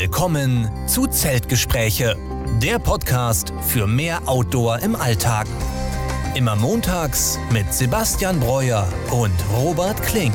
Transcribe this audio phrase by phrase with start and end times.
[0.00, 2.16] Willkommen zu Zeltgespräche,
[2.62, 5.46] der Podcast für mehr Outdoor im Alltag.
[6.34, 10.32] Immer montags mit Sebastian Breuer und Robert Klink.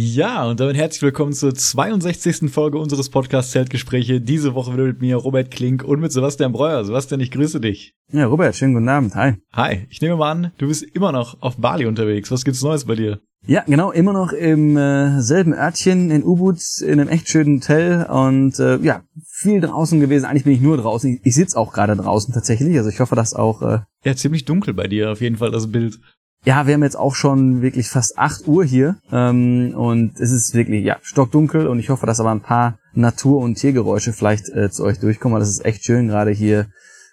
[0.00, 2.52] Ja, und damit herzlich willkommen zur 62.
[2.52, 4.20] Folge unseres Podcasts Zeltgespräche.
[4.20, 6.84] Diese Woche wieder mit mir Robert Klink und mit Sebastian Breuer.
[6.84, 7.96] Sebastian, ich grüße dich.
[8.12, 9.16] Ja, Robert, schönen guten Abend.
[9.16, 9.34] Hi.
[9.52, 9.88] Hi.
[9.90, 12.30] Ich nehme mal an, du bist immer noch auf Bali unterwegs.
[12.30, 13.18] Was gibt's Neues bei dir?
[13.44, 18.04] Ja, genau, immer noch im äh, selben Örtchen in Ubud in einem echt schönen Hotel
[18.04, 20.26] und äh, ja, viel draußen gewesen.
[20.26, 21.14] Eigentlich bin ich nur draußen.
[21.14, 22.76] Ich, ich sitze auch gerade draußen tatsächlich.
[22.76, 25.72] Also ich hoffe, dass auch äh, Ja, ziemlich dunkel bei dir auf jeden Fall das
[25.72, 25.98] Bild.
[26.44, 30.54] Ja, wir haben jetzt auch schon wirklich fast acht Uhr hier ähm, und es ist
[30.54, 34.70] wirklich ja stockdunkel und ich hoffe, dass aber ein paar Natur- und Tiergeräusche vielleicht äh,
[34.70, 35.34] zu euch durchkommen.
[35.34, 36.68] weil Das ist echt schön, gerade hier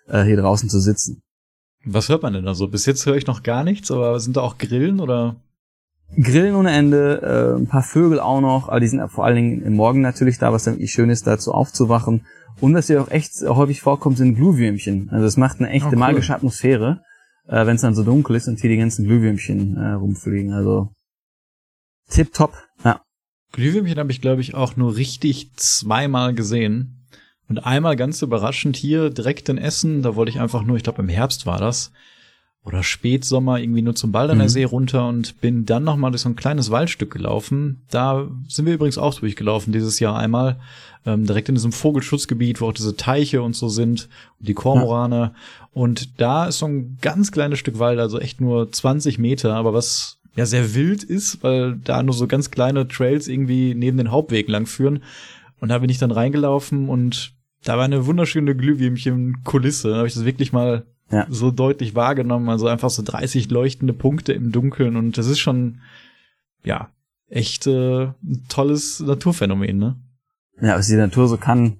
[0.08, 1.22] äh, hier draußen zu sitzen.
[1.86, 2.68] Was hört man denn da so?
[2.68, 5.36] Bis jetzt höre ich noch gar nichts, aber sind da auch Grillen oder?
[6.22, 7.22] Grillen ohne Ende,
[7.58, 10.38] äh, ein paar Vögel auch noch, aber die sind vor allen Dingen im Morgen natürlich
[10.38, 12.26] da, was dann wirklich schön ist, dazu aufzuwachen.
[12.62, 15.10] Und was hier auch echt häufig vorkommt, sind Glühwürmchen.
[15.12, 15.98] Also es macht eine echte Oh, cool.
[15.98, 17.02] magische Atmosphäre,
[17.48, 20.54] äh, wenn es dann so dunkel ist und hier die ganzen Glühwürmchen äh, rumfliegen.
[20.54, 20.92] Also
[22.10, 22.54] tipptopp.
[22.84, 23.02] Ja.
[23.52, 27.08] Glühwürmchen habe ich, glaube ich, auch nur richtig zweimal gesehen.
[27.48, 31.02] Und einmal ganz überraschend hier direkt in Essen, da wollte ich einfach nur, ich glaube
[31.02, 31.92] im Herbst war das,
[32.66, 34.50] oder Spätsommer irgendwie nur zum Baldener Mhm.
[34.50, 37.82] See runter und bin dann noch mal durch so ein kleines Waldstück gelaufen.
[37.92, 40.60] Da sind wir übrigens auch durchgelaufen dieses Jahr einmal,
[41.06, 45.34] ähm, direkt in diesem Vogelschutzgebiet, wo auch diese Teiche und so sind, und die Kormorane.
[45.74, 49.74] Und da ist so ein ganz kleines Stück Wald, also echt nur 20 Meter, aber
[49.74, 54.12] was ja sehr wild ist, weil da nur so ganz kleine Trails irgendwie neben den
[54.12, 55.04] Hauptwegen lang führen.
[55.60, 59.90] Und da bin ich dann reingelaufen und da war eine wunderschöne Glühwürmchen-Kulisse.
[59.90, 61.28] Da habe ich das wirklich mal Ja.
[61.30, 62.50] so deutlich wahrgenommen.
[62.50, 64.96] Also einfach so 30 leuchtende Punkte im Dunkeln.
[64.96, 65.82] Und das ist schon,
[66.64, 66.90] ja,
[67.30, 69.96] echt äh, ein tolles Naturphänomen, ne?
[70.62, 71.80] Ja, was die Natur so kann,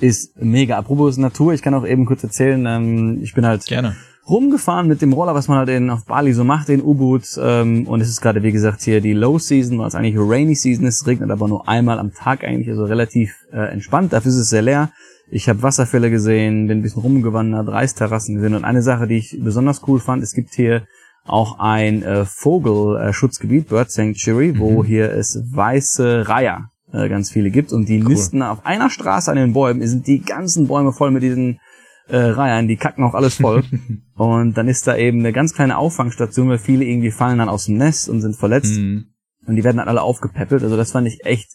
[0.00, 0.76] ist mega.
[0.76, 3.96] Apropos Natur, ich kann auch eben kurz erzählen, ähm, ich bin halt Gerne.
[4.28, 7.24] rumgefahren mit dem Roller, was man halt in, auf Bali so macht, in U-Boot.
[7.40, 10.54] Ähm, und es ist gerade, wie gesagt, hier die Low Season, weil es eigentlich Rainy
[10.54, 11.00] Season ist.
[11.00, 14.12] Es regnet aber nur einmal am Tag eigentlich, also relativ äh, entspannt.
[14.12, 14.90] Dafür ist es sehr leer.
[15.30, 18.54] Ich habe Wasserfälle gesehen, bin ein bisschen rumgewandert, Reisterrassen gesehen.
[18.54, 20.86] Und eine Sache, die ich besonders cool fand, es gibt hier
[21.24, 24.86] auch ein äh, Vogelschutzgebiet, Bird Sanctuary, wo Mhm.
[24.86, 27.72] hier es weiße Reiher äh, ganz viele gibt.
[27.72, 31.22] Und die nisten auf einer Straße an den Bäumen, sind die ganzen Bäume voll mit
[31.22, 31.60] diesen
[32.08, 33.62] äh, Reihern, die kacken auch alles voll.
[34.16, 37.66] und dann ist da eben eine ganz kleine Auffangstation, weil viele irgendwie fallen dann aus
[37.66, 38.76] dem Nest und sind verletzt.
[38.78, 39.04] Mhm.
[39.46, 40.64] Und die werden dann alle aufgepäppelt.
[40.64, 41.50] Also das fand ich echt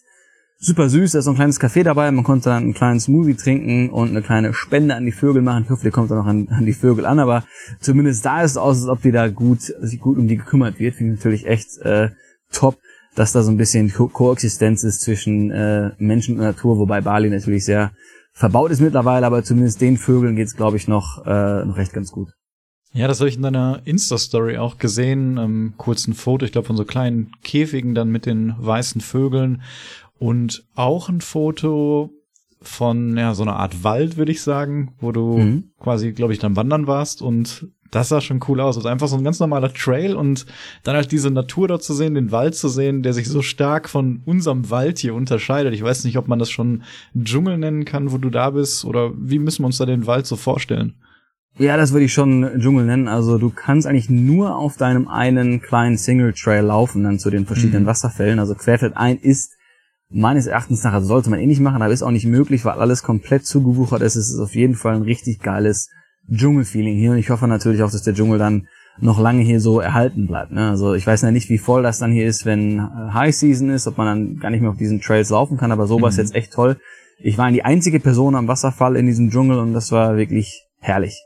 [0.58, 1.12] super süß.
[1.12, 2.10] Da ist so ein kleines Café dabei.
[2.10, 5.64] Man konnte dann einen kleinen Smoothie trinken und eine kleine Spende an die Vögel machen.
[5.64, 7.18] Ich hoffe, die kommt dann noch an, an die Vögel an.
[7.18, 7.44] Aber
[7.80, 10.78] zumindest da ist es aus, als ob die da gut, sich gut um die gekümmert
[10.78, 10.94] wird.
[10.94, 12.10] Finde ich natürlich echt äh,
[12.52, 12.78] top,
[13.14, 16.78] dass da so ein bisschen Ko Koexistenz ist zwischen äh, Menschen und Natur.
[16.78, 17.92] Wobei Bali natürlich sehr
[18.32, 19.26] verbaut ist mittlerweile.
[19.26, 22.30] Aber zumindest den Vögeln geht's, glaube ich, noch, äh, noch recht ganz gut.
[22.92, 25.36] Ja, das habe ich in deiner Insta-Story auch gesehen.
[25.36, 29.60] Ähm, kurz ein Foto, ich glaube, von so kleinen Käfigen dann mit den weißen Vögeln.
[30.18, 32.10] Und auch ein Foto
[32.62, 35.64] von ja, so einer Art Wald, würde ich sagen, wo du Mhm.
[35.78, 37.22] quasi, glaube ich, dann wandern warst.
[37.22, 38.76] Und das sah schon cool aus.
[38.76, 40.46] Also einfach so ein ganz normaler Trail und
[40.82, 43.88] dann halt diese Natur da zu sehen, den Wald zu sehen, der sich so stark
[43.88, 45.72] von unserem Wald hier unterscheidet.
[45.74, 46.82] Ich weiß nicht, ob man das schon
[47.16, 48.84] Dschungel nennen kann, wo du da bist.
[48.84, 50.94] Oder wie müssen wir uns da den Wald so vorstellen?
[51.58, 53.06] Ja, das würde ich schon Dschungel nennen.
[53.08, 57.46] Also du kannst eigentlich nur auf deinem einen kleinen Single Trail laufen, dann zu den
[57.46, 57.86] verschiedenen Mhm.
[57.86, 58.38] Wasserfällen.
[58.40, 59.55] Also querfeldein ist
[60.08, 62.78] meines Erachtens nach, also sollte man eh nicht machen, aber ist auch nicht möglich, weil
[62.78, 64.16] alles komplett zugewuchert ist.
[64.16, 65.90] Es ist auf jeden Fall ein richtig geiles
[66.32, 68.68] Dschungelfeeling hier und ich hoffe natürlich auch, dass der Dschungel dann
[68.98, 70.52] noch lange hier so erhalten bleibt.
[70.52, 70.70] Ne?
[70.70, 73.68] Also ich weiß ja nicht, wie voll das dann hier ist, wenn äh, High Season
[73.70, 76.08] ist, ob man dann gar nicht mehr auf diesen Trails laufen kann, aber so war
[76.08, 76.22] es Mhm.
[76.22, 76.78] jetzt echt toll.
[77.18, 81.22] Ich war die einzige Person am Wasserfall in diesem Dschungel und das war wirklich herrlich.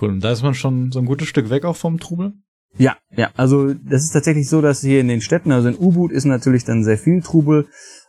[0.00, 0.10] Cool.
[0.10, 2.32] Und da ist man schon so ein gutes Stück weg auch vom Trubel.
[2.78, 6.10] Ja, ja, also das ist tatsächlich so, dass hier in den Städten, also in Ubud
[6.10, 7.66] ist natürlich dann sehr viel Trubel.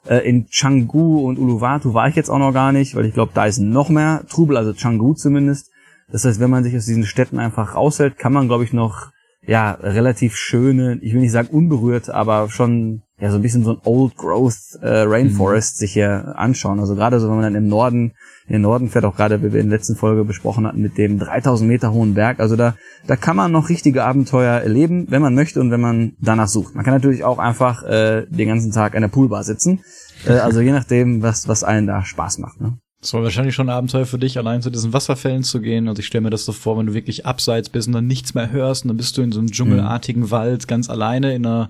[0.08, 3.32] Äh, in Canggu und Uluwatu war ich jetzt auch noch gar nicht, weil ich glaube,
[3.34, 5.72] da ist noch mehr Trubel, also Canggu zumindest.
[6.12, 9.12] Das heißt, wenn man sich aus diesen Städten einfach raushält, kann man, glaube ich, noch
[9.46, 13.72] ja relativ schöne, ich will nicht sagen unberührt, aber schon ja so ein bisschen so
[13.72, 16.80] ein Old Growth äh, Rainforest sich hier anschauen.
[16.80, 18.14] Also gerade so, wenn man dann im Norden,
[18.48, 20.98] in den Norden fährt, auch gerade, wie wir in der letzten Folge besprochen hatten, mit
[20.98, 22.40] dem 3000 Meter hohen Berg.
[22.40, 22.76] Also da,
[23.08, 26.76] da kann man noch richtige Abenteuer erleben, wenn man möchte und wenn man danach sucht.
[26.76, 29.82] Man kann natürlich auch einfach äh, den ganzen Tag an der Poolbar sitzen.
[30.26, 32.60] Äh, also je nachdem, was, was allen da Spaß macht.
[32.60, 32.78] Ne?
[33.04, 35.90] Das war wahrscheinlich schon ein Abenteuer für dich, allein zu diesen Wasserfällen zu gehen.
[35.90, 38.34] Also ich stelle mir das so vor, wenn du wirklich abseits bist und dann nichts
[38.34, 40.32] mehr hörst und dann bist du in so einem dschungelartigen mhm.
[40.32, 41.70] Wald ganz alleine in einer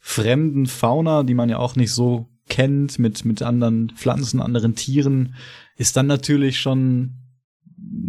[0.00, 5.36] fremden Fauna, die man ja auch nicht so kennt, mit, mit anderen Pflanzen, anderen Tieren,
[5.76, 7.12] ist dann natürlich schon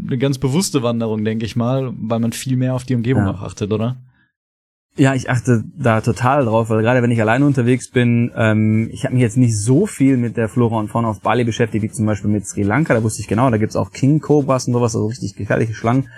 [0.07, 3.35] eine ganz bewusste Wanderung, denke ich mal, weil man viel mehr auf die Umgebung ja.
[3.35, 3.97] achtet, oder?
[4.95, 9.05] Ja, ich achte da total drauf, weil gerade wenn ich alleine unterwegs bin, ähm, ich
[9.05, 11.89] habe mich jetzt nicht so viel mit der Flora und Fauna auf Bali beschäftigt, wie
[11.89, 14.73] zum Beispiel mit Sri Lanka, da wusste ich genau, da gibt's auch King Cobras und
[14.73, 16.09] sowas, also richtig gefährliche Schlangen.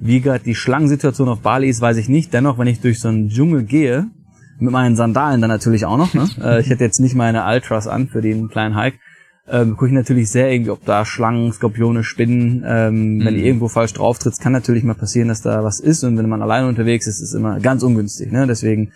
[0.00, 2.34] Wie gerade die Schlangensituation auf Bali ist, weiß ich nicht.
[2.34, 4.10] Dennoch, wenn ich durch so einen Dschungel gehe,
[4.58, 6.28] mit meinen Sandalen dann natürlich auch noch, ne?
[6.42, 8.98] äh, ich hätte jetzt nicht meine Ultras an für den kleinen Hike,
[9.48, 13.24] ähm, gucke ich natürlich sehr irgendwie, ob da Schlangen, Skorpione, Spinnen, ähm, mhm.
[13.24, 16.18] wenn du irgendwo falsch drauf trittst, kann natürlich mal passieren, dass da was ist und
[16.18, 18.46] wenn man alleine unterwegs ist, ist es immer ganz ungünstig, ne?
[18.46, 18.92] Deswegen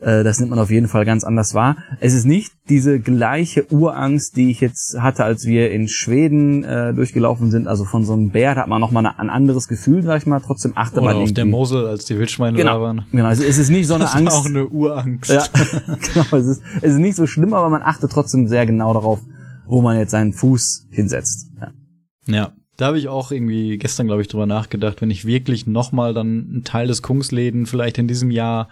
[0.00, 1.76] äh, das nimmt man auf jeden Fall ganz anders wahr.
[2.00, 6.94] Es ist nicht diese gleiche Urangst, die ich jetzt hatte, als wir in Schweden äh,
[6.94, 7.66] durchgelaufen sind.
[7.66, 10.40] Also von so einem Bär da hat man nochmal ein anderes Gefühl, sag ich mal.
[10.40, 13.06] Trotzdem achte Oder man auf der Mosel, als die Wildschweine genau, da waren.
[13.10, 14.28] Genau, also es ist nicht so eine das Angst.
[14.28, 15.30] Das ist auch eine Urangst.
[15.30, 15.42] Ja,
[16.14, 16.36] genau.
[16.36, 19.20] Es ist, es ist nicht so schlimm, aber man achtet trotzdem sehr genau darauf,
[19.68, 21.50] wo man jetzt seinen Fuß hinsetzt.
[21.60, 21.72] Ja.
[22.26, 22.52] ja.
[22.76, 26.48] Da habe ich auch irgendwie gestern, glaube ich, drüber nachgedacht, wenn ich wirklich nochmal dann
[26.48, 28.68] einen Teil des Kungsläden vielleicht in diesem Jahr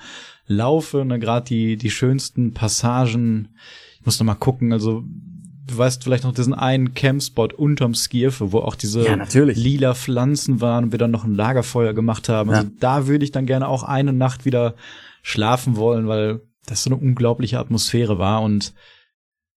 [0.46, 3.48] laufe, ne, gerade die, die schönsten Passagen,
[3.98, 5.02] ich muss noch mal gucken, also
[5.66, 10.60] du weißt vielleicht noch diesen einen Campspot unterm Skierfe, wo auch diese ja, lila Pflanzen
[10.60, 12.50] waren und wir dann noch ein Lagerfeuer gemacht haben.
[12.50, 12.72] Also ja.
[12.78, 14.76] da würde ich dann gerne auch eine Nacht wieder
[15.22, 18.72] schlafen wollen, weil das so eine unglaubliche Atmosphäre war und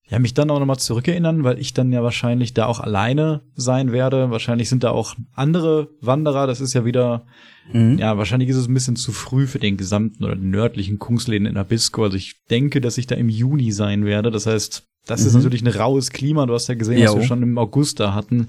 [0.10, 3.92] ja, mich dann auch nochmal zurückerinnern, weil ich dann ja wahrscheinlich da auch alleine sein
[3.92, 4.32] werde.
[4.32, 6.48] Wahrscheinlich sind da auch andere Wanderer.
[6.48, 7.26] Das ist ja wieder,
[7.72, 8.00] mhm.
[8.00, 11.46] ja, wahrscheinlich ist es ein bisschen zu früh für den gesamten oder den nördlichen Kungsläden
[11.46, 12.06] in Abisko.
[12.06, 14.32] Also ich denke, dass ich da im Juni sein werde.
[14.32, 15.28] Das heißt, das mhm.
[15.28, 16.48] ist natürlich ein raues Klima.
[16.48, 18.48] Du hast ja gesehen, was wir schon im August da hatten.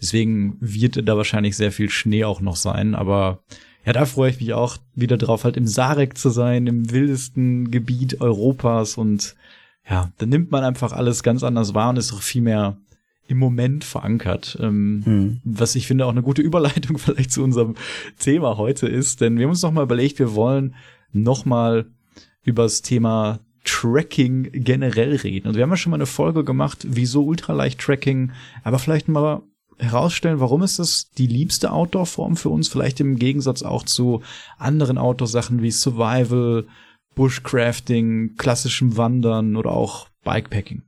[0.00, 2.94] Deswegen wird da wahrscheinlich sehr viel Schnee auch noch sein.
[2.94, 3.42] Aber
[3.84, 7.70] ja, da freue ich mich auch wieder drauf, halt im Sarek zu sein, im wildesten
[7.70, 9.34] Gebiet Europas und
[9.88, 12.76] ja, dann nimmt man einfach alles ganz anders wahr und ist auch viel mehr
[13.26, 14.58] im Moment verankert.
[14.60, 15.40] Ähm, mhm.
[15.44, 17.74] Was ich finde auch eine gute Überleitung vielleicht zu unserem
[18.18, 20.74] Thema heute ist, denn wir haben uns noch mal überlegt, wir wollen
[21.12, 21.86] noch mal
[22.44, 25.46] über das Thema Tracking generell reden.
[25.46, 28.32] Also wir haben ja schon mal eine Folge gemacht, wieso ultraleicht Tracking,
[28.64, 29.42] aber vielleicht mal
[29.78, 34.22] herausstellen, warum ist das die liebste Outdoor-Form für uns, vielleicht im Gegensatz auch zu
[34.58, 36.66] anderen Outdoor-Sachen wie Survival,
[37.14, 40.82] Bushcrafting, klassischem Wandern oder auch Bikepacking.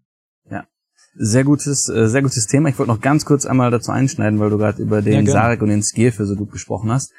[0.50, 0.64] Ja.
[1.14, 2.68] Sehr gutes, äh, sehr gutes Thema.
[2.68, 5.62] Ich wollte noch ganz kurz einmal dazu einschneiden, weil du gerade über den ja, Sarek
[5.62, 7.12] und den Skierfe so gut gesprochen hast.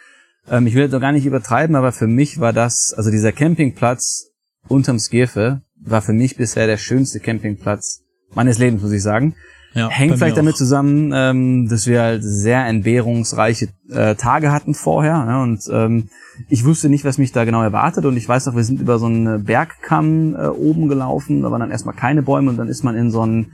[0.50, 3.31] Ähm, ich will jetzt auch gar nicht übertreiben, aber für mich war das, also dieser
[3.31, 4.31] Campingplatz
[4.68, 8.01] unterm Skierfe war für mich bisher der schönste Campingplatz
[8.34, 9.36] meines Lebens, muss ich sagen.
[9.74, 15.25] Ja, Hängt vielleicht damit zusammen, ähm, dass wir halt sehr entbehrungsreiche äh, Tage hatten vorher.
[15.28, 16.10] Ja, und ähm,
[16.50, 18.06] ich wusste nicht, was mich da genau erwartet.
[18.06, 21.42] Und ich weiß noch, wir sind über so einen Bergkamm äh, oben gelaufen.
[21.42, 23.54] Da waren dann erstmal keine Bäume und dann ist man in so einen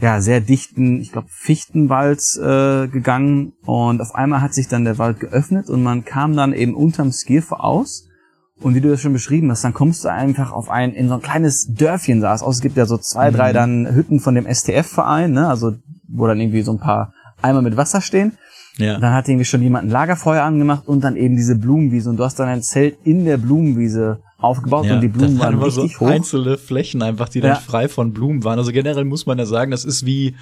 [0.00, 3.52] ja, sehr dichten, ich glaube, Fichtenwald äh, gegangen.
[3.64, 7.12] Und auf einmal hat sich dann der Wald geöffnet und man kam dann eben unterm
[7.12, 8.06] Skierfe aus
[8.60, 11.14] und wie du das schon beschrieben hast, dann kommst du einfach auf ein, in so
[11.14, 12.56] ein kleines Dörfchen saß aus.
[12.56, 13.36] Es gibt ja so zwei, mhm.
[13.36, 15.48] drei dann Hütten von dem STF-Verein, ne?
[15.48, 15.74] Also,
[16.08, 17.12] wo dann irgendwie so ein paar
[17.42, 18.38] Eimer mit Wasser stehen.
[18.78, 18.98] Ja.
[18.98, 22.10] Dann hat irgendwie schon jemand ein Lagerfeuer angemacht und dann eben diese Blumenwiese.
[22.10, 25.58] Und du hast dann ein Zelt in der Blumenwiese aufgebaut ja, und die Blumen waren
[25.62, 26.10] richtig so hoch.
[26.10, 27.56] einzelne Flächen einfach, die dann ja.
[27.56, 28.58] frei von Blumen waren.
[28.58, 30.34] Also generell muss man ja sagen, das ist wie,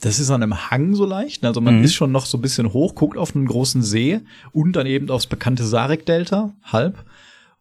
[0.00, 1.44] das ist an einem Hang so leicht.
[1.44, 1.84] Also man mhm.
[1.84, 4.20] ist schon noch so ein bisschen hoch, guckt auf einen großen See
[4.52, 7.04] und dann eben aufs bekannte Sarek-Delta, halb.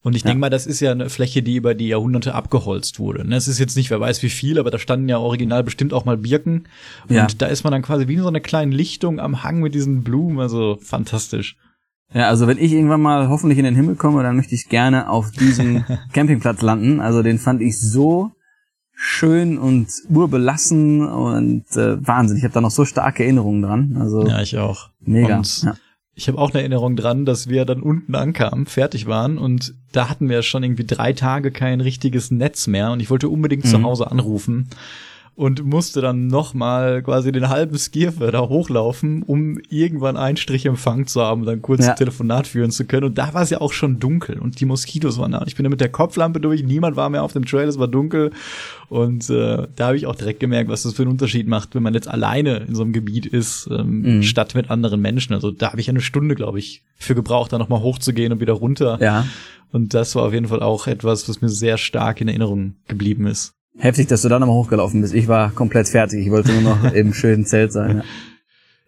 [0.06, 0.28] Und ich ja.
[0.28, 3.28] denke mal, das ist ja eine Fläche, die über die Jahrhunderte abgeholzt wurde.
[3.28, 3.38] Ne?
[3.38, 6.06] Es ist jetzt nicht, wer weiß wie viel, aber da standen ja original bestimmt auch
[6.06, 6.68] mal Birken.
[7.10, 7.26] Und ja.
[7.40, 10.04] da ist man dann quasi wie in so einer kleinen Lichtung am Hang mit diesen
[10.04, 10.40] Blumen.
[10.40, 11.58] Also fantastisch.
[12.14, 15.10] Ja, also wenn ich irgendwann mal hoffentlich in den Himmel komme, dann möchte ich gerne
[15.10, 17.00] auf diesem Campingplatz landen.
[17.02, 18.32] Also den fand ich so
[18.94, 22.38] schön und urbelassen und äh, Wahnsinn.
[22.38, 23.98] Ich habe da noch so starke Erinnerungen dran.
[24.00, 24.92] Also ja, ich auch.
[25.00, 25.38] Mega.
[25.38, 25.74] Und ja
[26.16, 30.10] ich habe auch eine Erinnerung dran, dass wir dann unten ankamen, fertig waren und da
[30.10, 33.70] hatten wir schon irgendwie drei Tage kein richtiges Netz mehr und ich wollte unbedingt mhm.
[33.70, 34.70] zu Hause anrufen
[35.36, 41.08] und musste dann nochmal quasi den halben Skierfe da hochlaufen, um irgendwann einen Strich Empfang
[41.08, 41.92] zu haben, dann kurz ja.
[41.92, 43.04] ein Telefonat führen zu können.
[43.04, 45.39] Und da war es ja auch schon dunkel und die Moskitos waren da.
[45.39, 47.77] Und ich bin da mit der Kopflampe durch, niemand war mehr auf dem Trail, es
[47.77, 48.32] war dunkel.
[48.88, 51.84] Und äh, da habe ich auch direkt gemerkt, was das für einen Unterschied macht, wenn
[51.84, 54.24] man jetzt alleine in so einem Gebiet ist, ähm, mhm.
[54.24, 55.34] statt mit anderen Menschen.
[55.34, 58.54] Also da habe ich eine Stunde, glaube ich, für gebraucht, da nochmal hochzugehen und wieder
[58.54, 59.00] runter.
[59.01, 59.25] Ja.
[59.74, 63.27] Und das war auf jeden Fall auch etwas, was mir sehr stark in Erinnerung geblieben
[63.27, 63.55] ist.
[63.77, 65.13] Heftig, dass du da nochmal hochgelaufen bist.
[65.13, 66.25] Ich war komplett fertig.
[66.25, 67.98] Ich wollte nur noch im schönen Zelt sein.
[67.98, 68.03] Ja.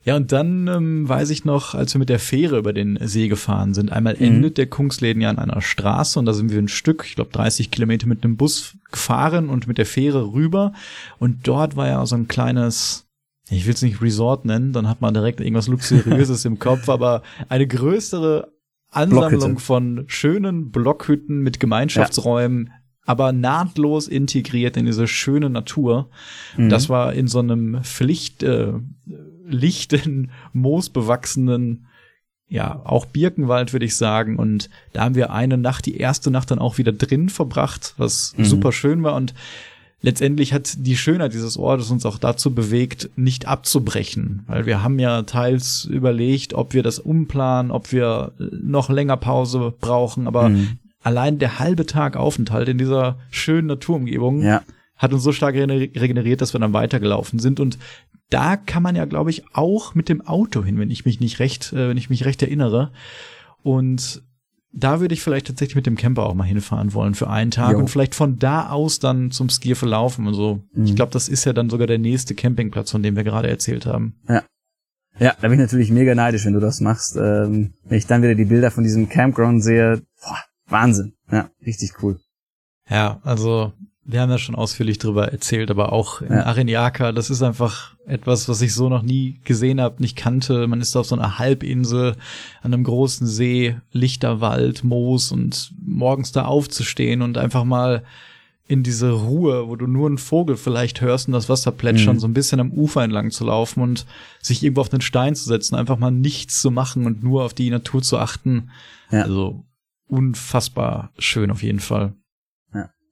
[0.07, 3.27] Ja, und dann ähm, weiß ich noch, als wir mit der Fähre über den See
[3.27, 4.25] gefahren sind, einmal mhm.
[4.25, 7.31] endet der Kungsläden ja an einer Straße und da sind wir ein Stück, ich glaube
[7.33, 10.71] 30 Kilometer mit einem Bus gefahren und mit der Fähre rüber.
[11.19, 13.05] Und dort war ja so ein kleines,
[13.49, 17.21] ich will es nicht Resort nennen, dann hat man direkt irgendwas Luxuriöses im Kopf, aber
[17.49, 18.47] eine größere
[18.89, 19.59] Ansammlung Blockhütte.
[19.59, 22.71] von schönen Blockhütten mit Gemeinschaftsräumen.
[23.07, 26.09] Aber nahtlos integriert in diese schöne Natur.
[26.57, 26.69] Mhm.
[26.69, 28.73] Das war in so einem Pflicht, äh,
[29.47, 31.87] lichten, moosbewachsenen,
[32.49, 34.37] ja, auch Birkenwald, würde ich sagen.
[34.37, 38.35] Und da haben wir eine Nacht, die erste Nacht dann auch wieder drin verbracht, was
[38.37, 38.43] mhm.
[38.43, 39.15] super schön war.
[39.15, 39.33] Und
[40.01, 44.43] letztendlich hat die Schönheit dieses Ortes uns auch dazu bewegt, nicht abzubrechen.
[44.47, 49.73] Weil wir haben ja teils überlegt, ob wir das umplanen, ob wir noch länger Pause
[49.79, 50.27] brauchen.
[50.27, 50.79] Aber mhm.
[51.07, 54.61] Allein der halbe Tag Aufenthalt in dieser schönen Naturumgebung ja.
[54.97, 57.61] hat uns so stark regeneriert, dass wir dann weitergelaufen sind.
[57.61, 57.79] Und
[58.29, 61.39] da kann man ja, glaube ich, auch mit dem Auto hin, wenn ich mich nicht
[61.39, 62.91] recht, äh, wenn ich mich recht erinnere.
[63.63, 64.21] Und
[64.73, 67.71] da würde ich vielleicht tatsächlich mit dem Camper auch mal hinfahren wollen für einen Tag
[67.71, 67.79] jo.
[67.79, 70.61] und vielleicht von da aus dann zum Skier verlaufen und so.
[70.73, 70.85] Mhm.
[70.85, 73.85] Ich glaube, das ist ja dann sogar der nächste Campingplatz, von dem wir gerade erzählt
[73.85, 74.17] haben.
[74.27, 74.43] Ja.
[75.19, 77.15] Ja, da bin ich natürlich mega neidisch, wenn du das machst.
[77.15, 80.37] Ähm, wenn ich dann wieder die Bilder von diesem Campground sehe, boah,
[80.67, 81.13] Wahnsinn.
[81.31, 82.19] Ja, richtig cool.
[82.89, 83.73] Ja, also
[84.07, 86.45] wir haben ja schon ausführlich drüber erzählt, aber auch in ja.
[86.45, 90.65] Areniaka, das ist einfach etwas, was ich so noch nie gesehen habe, nicht kannte.
[90.67, 92.15] Man ist auf so einer Halbinsel
[92.61, 98.03] an einem großen See, Lichterwald, Moos und morgens da aufzustehen und einfach mal
[98.69, 102.19] in diese Ruhe, wo du nur einen Vogel vielleicht hörst und das Wasser plätschern, mhm.
[102.19, 104.05] so ein bisschen am Ufer entlang zu laufen und
[104.41, 107.53] sich irgendwo auf den Stein zu setzen, einfach mal nichts zu machen und nur auf
[107.53, 108.69] die Natur zu achten.
[109.11, 109.23] Ja.
[109.23, 109.65] Also
[110.07, 112.13] unfassbar schön auf jeden Fall.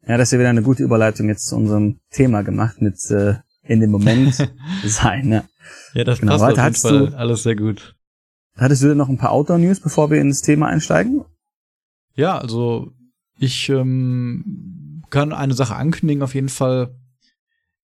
[0.08, 3.36] Ja, das ist ja wieder eine gute Überleitung jetzt zu unserem Thema gemacht mit äh,
[3.64, 4.36] in dem Moment
[4.86, 5.32] sein.
[5.32, 5.44] Ja,
[5.94, 6.34] ja das genau.
[6.34, 7.96] passt Weiter, auf jeden Fall du, alles sehr gut.
[8.56, 11.25] Hattest du denn noch ein paar Outdoor-News, bevor wir ins Thema einsteigen?
[12.16, 12.94] Ja, also
[13.38, 16.96] ich ähm, kann eine Sache ankündigen auf jeden Fall.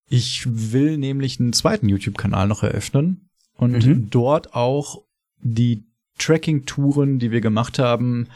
[0.08, 4.10] Ich will nämlich einen zweiten YouTube-Kanal noch eröffnen und mhm.
[4.10, 5.02] dort auch
[5.40, 5.84] die
[6.18, 8.28] Tracking-Touren, die wir gemacht haben,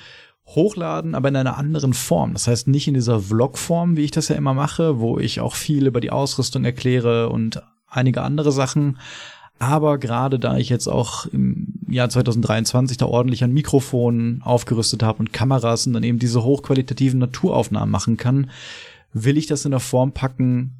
[0.47, 2.33] hochladen, aber in einer anderen Form.
[2.33, 5.55] Das heißt nicht in dieser Vlog-Form, wie ich das ja immer mache, wo ich auch
[5.55, 8.99] viel über die Ausrüstung erkläre und einige andere Sachen.
[9.59, 15.19] Aber gerade da ich jetzt auch im Jahr 2023 da ordentlich an Mikrofonen aufgerüstet habe
[15.19, 18.51] und Kameras und dann eben diese hochqualitativen Naturaufnahmen machen kann,
[19.15, 20.75] will ich das in der Form packen,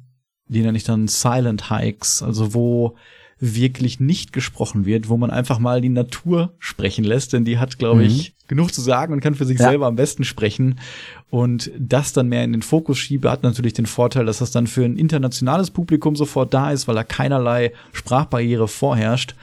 [0.47, 2.95] die nenne ich dann Silent Hikes, also wo
[3.39, 7.77] wirklich nicht gesprochen wird, wo man einfach mal die Natur sprechen lässt, denn die hat,
[7.77, 8.07] glaube mhm.
[8.07, 9.69] ich, genug zu sagen und kann für sich ja.
[9.69, 10.79] selber am besten sprechen.
[11.29, 14.67] Und das dann mehr in den Fokus schiebe, hat natürlich den Vorteil, dass das dann
[14.67, 19.35] für ein internationales Publikum sofort da ist, weil da keinerlei Sprachbarriere vorherrscht.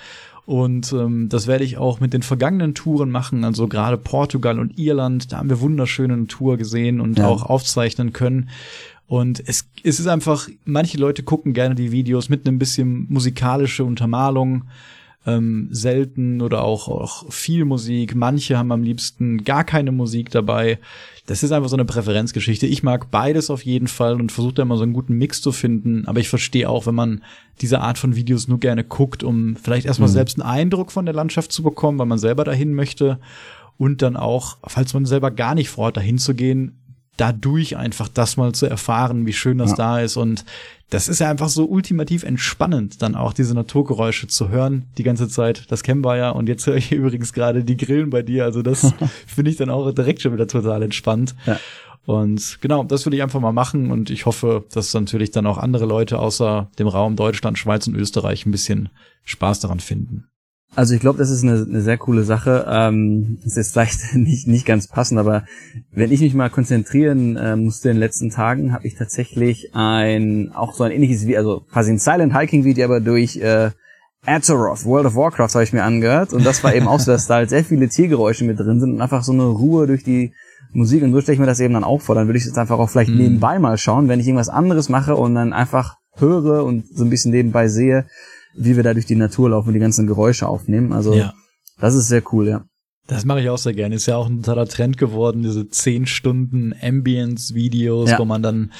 [0.46, 4.78] Und ähm, das werde ich auch mit den vergangenen Touren machen, also gerade Portugal und
[4.78, 7.26] Irland, da haben wir wunderschöne Tour gesehen und ja.
[7.26, 8.50] auch aufzeichnen können.
[9.06, 13.84] Und es, es ist einfach, manche Leute gucken gerne die Videos mit einem bisschen musikalische
[13.84, 14.64] Untermalung,
[15.26, 18.14] ähm, selten oder auch, auch viel Musik.
[18.14, 20.78] Manche haben am liebsten gar keine Musik dabei.
[21.26, 22.66] Das ist einfach so eine Präferenzgeschichte.
[22.66, 25.52] Ich mag beides auf jeden Fall und versuche da immer so einen guten Mix zu
[25.52, 26.06] finden.
[26.06, 27.22] Aber ich verstehe auch, wenn man
[27.60, 30.14] diese Art von Videos nur gerne guckt, um vielleicht erstmal mhm.
[30.14, 33.18] selbst einen Eindruck von der Landschaft zu bekommen, weil man selber dahin möchte.
[33.78, 36.76] Und dann auch, falls man selber gar nicht vorhat, dahin zu gehen,
[37.16, 39.76] dadurch einfach das mal zu erfahren, wie schön das ja.
[39.76, 40.16] da ist.
[40.16, 40.44] Und
[40.90, 45.28] das ist ja einfach so ultimativ entspannend, dann auch diese Naturgeräusche zu hören die ganze
[45.28, 45.70] Zeit.
[45.70, 46.30] Das kennen wir ja.
[46.30, 48.44] Und jetzt höre ich übrigens gerade die Grillen bei dir.
[48.44, 48.92] Also das
[49.26, 51.34] finde ich dann auch direkt schon wieder total entspannt.
[51.46, 51.58] Ja.
[52.06, 53.90] Und genau, das würde ich einfach mal machen.
[53.90, 57.94] Und ich hoffe, dass natürlich dann auch andere Leute außer dem Raum Deutschland, Schweiz und
[57.94, 58.90] Österreich ein bisschen
[59.24, 60.26] Spaß daran finden.
[60.76, 62.66] Also ich glaube, das ist eine, eine sehr coole Sache.
[62.68, 65.44] Ähm, ist jetzt vielleicht nicht, nicht ganz passend, aber
[65.92, 70.52] wenn ich mich mal konzentrieren äh, musste in den letzten Tagen, habe ich tatsächlich ein
[70.52, 73.70] auch so ein ähnliches wie also quasi ein Silent Hiking Video, aber durch äh,
[74.26, 77.26] Azeroth, World of Warcraft habe ich mir angehört und das war eben auch so, dass
[77.26, 80.32] da halt sehr viele Tiergeräusche mit drin sind und einfach so eine Ruhe durch die
[80.72, 82.14] Musik und so stelle ich mir das eben dann auch vor.
[82.14, 83.18] Dann würde ich jetzt einfach auch vielleicht mhm.
[83.18, 87.10] nebenbei mal schauen, wenn ich irgendwas anderes mache und dann einfach höre und so ein
[87.10, 88.06] bisschen nebenbei sehe,
[88.56, 90.92] wie wir da durch die Natur laufen und die ganzen Geräusche aufnehmen.
[90.92, 91.34] Also ja.
[91.78, 92.64] das ist sehr cool, ja.
[93.06, 93.94] Das mache ich auch sehr gerne.
[93.94, 98.18] Ist ja auch ein totaler Trend geworden, diese zehn Stunden Ambience-Videos, ja.
[98.18, 98.72] wo man dann,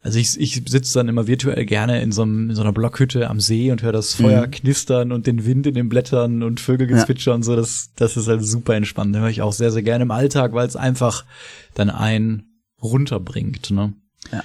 [0.00, 3.28] also ich, ich sitze dann immer virtuell gerne in so, einem, in so einer Blockhütte
[3.28, 4.50] am See und höre das Feuer mhm.
[4.50, 7.34] knistern und den Wind in den Blättern und Vögelgezwitscher ja.
[7.34, 7.54] und so.
[7.54, 9.14] Das, das ist halt super entspannt.
[9.14, 11.26] Da höre ich auch sehr, sehr gerne im Alltag, weil es einfach
[11.74, 13.70] dann einen runterbringt.
[13.72, 13.92] Ne?
[14.32, 14.42] Ja.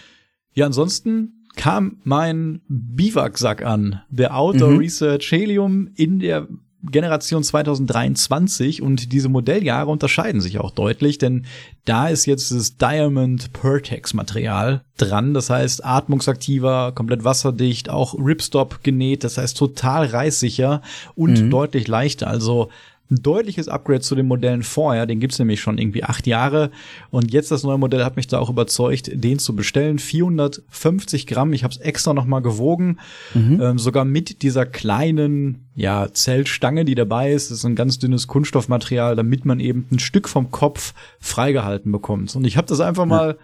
[0.54, 4.78] Ja, ansonsten kam mein Biwaksack an, der Outdoor mhm.
[4.80, 6.48] Research Helium in der
[6.92, 11.46] Generation 2023 und diese Modelljahre unterscheiden sich auch deutlich, denn
[11.86, 18.84] da ist jetzt das Diamond Pertex Material dran, das heißt atmungsaktiver, komplett wasserdicht, auch Ripstop
[18.84, 20.82] genäht, das heißt total reißsicher
[21.16, 21.50] und mhm.
[21.50, 22.70] deutlich leichter, also
[23.12, 25.06] ein deutliches Upgrade zu den Modellen vorher.
[25.06, 26.72] Den gibt's nämlich schon irgendwie acht Jahre.
[27.12, 30.00] Und jetzt das neue Modell hat mich da auch überzeugt, den zu bestellen.
[30.00, 31.54] 450 Gramm.
[31.54, 33.00] Ich habe es extra noch mal gewogen.
[33.34, 33.62] Mhm.
[33.62, 37.52] Ähm, sogar mit dieser kleinen ja, Zeltstange, die dabei ist.
[37.52, 42.36] Das ist ein ganz dünnes Kunststoffmaterial, damit man eben ein Stück vom Kopf freigehalten bekommt.
[42.36, 43.36] Und ich habe das einfach ja.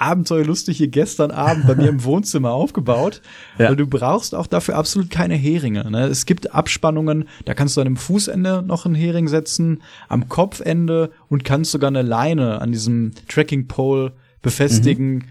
[0.00, 3.20] Abenteuerlustig hier gestern Abend bei mir im Wohnzimmer aufgebaut.
[3.58, 3.68] Ja.
[3.68, 5.90] Weil du brauchst auch dafür absolut keine Heringe.
[5.90, 6.06] Ne?
[6.06, 11.10] Es gibt Abspannungen, da kannst du an dem Fußende noch einen Hering setzen, am Kopfende
[11.28, 14.12] und kannst sogar eine Leine an diesem Tracking Pole
[14.42, 15.14] befestigen.
[15.14, 15.24] Mhm.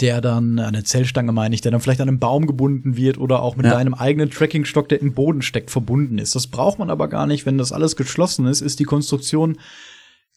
[0.00, 3.42] Der dann, eine Zellstange meine ich, der dann vielleicht an einem Baum gebunden wird oder
[3.42, 3.72] auch mit ja.
[3.72, 6.34] deinem eigenen Trackingstock, der im Boden steckt, verbunden ist.
[6.34, 9.58] Das braucht man aber gar nicht, wenn das alles geschlossen ist, ist die Konstruktion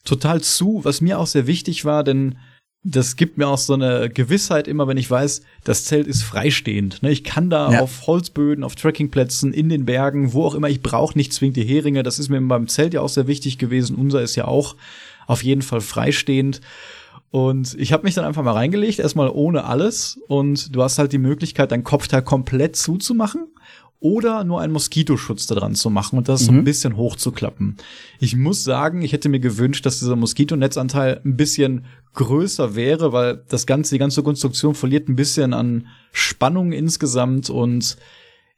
[0.03, 2.35] total zu, was mir auch sehr wichtig war, denn
[2.87, 7.01] das gibt mir auch so eine Gewissheit immer, wenn ich weiß, das Zelt ist freistehend.
[7.01, 7.09] Ne?
[7.09, 7.79] Ich kann da ja.
[7.81, 11.65] auf Holzböden, auf Trekkingplätzen, in den Bergen, wo auch immer, ich brauche nicht zwingend die
[11.65, 12.03] Heringe.
[12.03, 13.95] Das ist mir beim Zelt ja auch sehr wichtig gewesen.
[13.95, 14.75] Unser ist ja auch
[15.25, 16.61] auf jeden Fall freistehend.
[17.31, 20.19] Und ich habe mich dann einfach mal reingelegt, erstmal ohne alles.
[20.27, 23.47] Und du hast halt die Möglichkeit, dein Kopfteil komplett zuzumachen
[23.99, 26.45] oder nur einen Moskitoschutz da dran zu machen und das mhm.
[26.45, 26.63] so ein mhm.
[26.63, 27.77] bisschen hochzuklappen.
[28.19, 33.43] Ich muss sagen, ich hätte mir gewünscht, dass dieser Moskitonetzanteil ein bisschen größer wäre, weil
[33.49, 37.97] das ganze, die ganze Konstruktion verliert ein bisschen an Spannung insgesamt und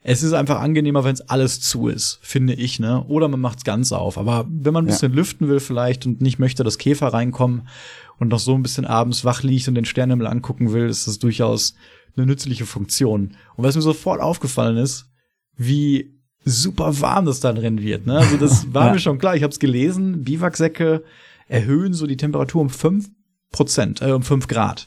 [0.00, 3.04] es ist einfach angenehmer, wenn es alles zu ist, finde ich, ne?
[3.08, 4.16] Oder man macht's ganz auf.
[4.16, 5.16] Aber wenn man ein bisschen ja.
[5.16, 7.68] lüften will vielleicht und nicht möchte, dass Käfer reinkommen
[8.18, 11.18] und noch so ein bisschen abends wach liegt und den Sternenhimmel angucken will, ist das
[11.18, 11.74] durchaus
[12.16, 13.36] eine nützliche Funktion.
[13.56, 15.07] Und was mir sofort aufgefallen ist,
[15.58, 18.06] wie super warm das da drin wird.
[18.06, 18.16] Ne?
[18.16, 18.92] Also das war ja.
[18.94, 19.36] mir schon klar.
[19.36, 20.24] Ich habe es gelesen.
[20.24, 21.04] Biwaksäcke
[21.48, 23.10] erhöhen so die Temperatur um fünf
[23.50, 24.86] Prozent, äh, um fünf Grad.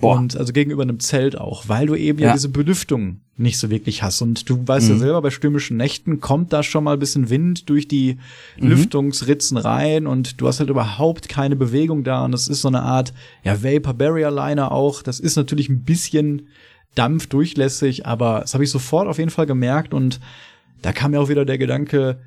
[0.00, 0.16] Boah.
[0.16, 3.70] Und also gegenüber einem Zelt auch, weil du eben ja, ja diese Belüftung nicht so
[3.70, 4.22] wirklich hast.
[4.22, 4.94] Und du weißt mhm.
[4.94, 8.18] ja selber, bei stürmischen Nächten kommt da schon mal ein bisschen Wind durch die
[8.60, 8.68] mhm.
[8.68, 12.24] Lüftungsritzen rein und du hast halt überhaupt keine Bewegung da.
[12.24, 13.12] Und das ist so eine Art,
[13.44, 15.02] ja, Vapor Barrier Liner auch.
[15.02, 16.48] Das ist natürlich ein bisschen
[16.98, 20.20] dampfdurchlässig, aber das habe ich sofort auf jeden Fall gemerkt und
[20.82, 22.20] da kam mir auch wieder der Gedanke,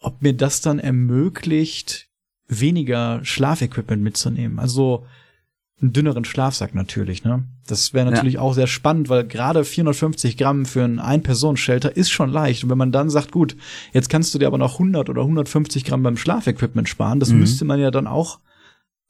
[0.00, 2.08] ob mir das dann ermöglicht,
[2.48, 4.58] weniger Schlafequipment mitzunehmen.
[4.58, 5.06] Also
[5.80, 7.44] einen dünneren Schlafsack natürlich, ne?
[7.66, 8.40] Das wäre natürlich ja.
[8.40, 12.64] auch sehr spannend, weil gerade 450 Gramm für ein Ein-Personen-Shelter ist schon leicht.
[12.64, 13.56] Und wenn man dann sagt, gut,
[13.92, 17.38] jetzt kannst du dir aber noch 100 oder 150 Gramm beim Schlafequipment sparen, das mhm.
[17.38, 18.40] müsste man ja dann auch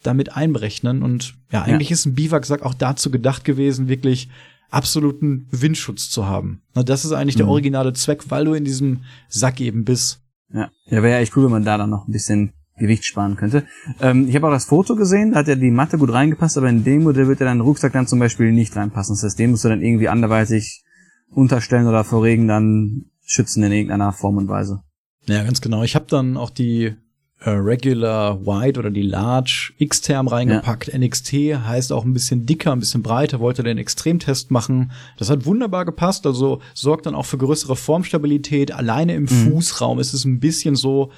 [0.03, 1.03] damit einberechnen.
[1.03, 1.95] Und ja, eigentlich ja.
[1.95, 4.29] ist ein Biwaksack auch dazu gedacht gewesen, wirklich
[4.71, 6.63] absoluten Windschutz zu haben.
[6.75, 7.41] Na, das ist eigentlich mhm.
[7.41, 10.23] der originale Zweck, weil du in diesem Sack eben bist.
[10.53, 13.37] Ja, ja wäre ja echt cool, wenn man da dann noch ein bisschen Gewicht sparen
[13.37, 13.67] könnte.
[14.01, 16.69] Ähm, ich habe auch das Foto gesehen, da hat ja die Matte gut reingepasst, aber
[16.69, 19.15] in dem Modell wird ja dein Rucksack dann zum Beispiel nicht reinpassen.
[19.15, 20.83] Das heißt, den musst du dann irgendwie anderweitig
[21.31, 24.83] unterstellen oder vor Regen dann schützen in irgendeiner Form und Weise.
[25.27, 25.85] Ja, ganz genau.
[25.85, 26.97] Ich habe dann auch die
[27.41, 30.89] äh, Regular Wide oder die Large X-Term reingepackt.
[30.89, 30.99] Ja.
[30.99, 31.33] NXT
[31.67, 34.93] heißt auch ein bisschen dicker, ein bisschen breiter, wollte den Extremtest machen.
[35.17, 38.73] Das hat wunderbar gepasst, also sorgt dann auch für größere Formstabilität.
[38.73, 39.29] Alleine im mhm.
[39.29, 41.11] Fußraum ist es ein bisschen so,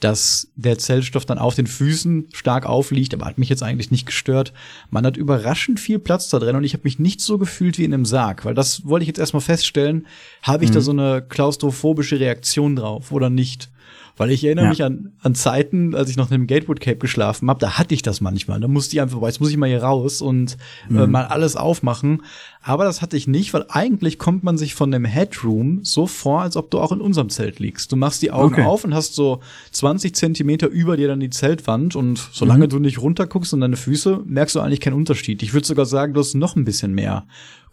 [0.00, 4.06] dass der Zellstoff dann auf den Füßen stark aufliegt, aber hat mich jetzt eigentlich nicht
[4.06, 4.52] gestört.
[4.90, 7.84] Man hat überraschend viel Platz da drin und ich habe mich nicht so gefühlt wie
[7.84, 10.06] in einem Sarg, weil das wollte ich jetzt erstmal feststellen,
[10.42, 10.74] habe ich mhm.
[10.74, 13.70] da so eine klaustrophobische Reaktion drauf oder nicht?
[14.18, 14.70] Weil ich erinnere ja.
[14.70, 17.94] mich an, an Zeiten, als ich noch in einem Gatewood Cape geschlafen habe, da hatte
[17.94, 18.58] ich das manchmal.
[18.60, 20.56] Da musste ich einfach, jetzt muss ich mal hier raus und
[20.90, 20.98] äh, mhm.
[20.98, 22.22] äh, mal alles aufmachen.
[22.68, 26.42] Aber das hatte ich nicht, weil eigentlich kommt man sich von dem Headroom so vor,
[26.42, 27.90] als ob du auch in unserem Zelt liegst.
[27.90, 28.64] Du machst die Augen okay.
[28.64, 29.40] auf und hast so
[29.72, 32.68] 20 Zentimeter über dir dann die Zeltwand und solange mhm.
[32.68, 35.42] du nicht runterguckst und deine Füße, merkst du eigentlich keinen Unterschied.
[35.42, 37.26] Ich würde sogar sagen, du hast noch ein bisschen mehr.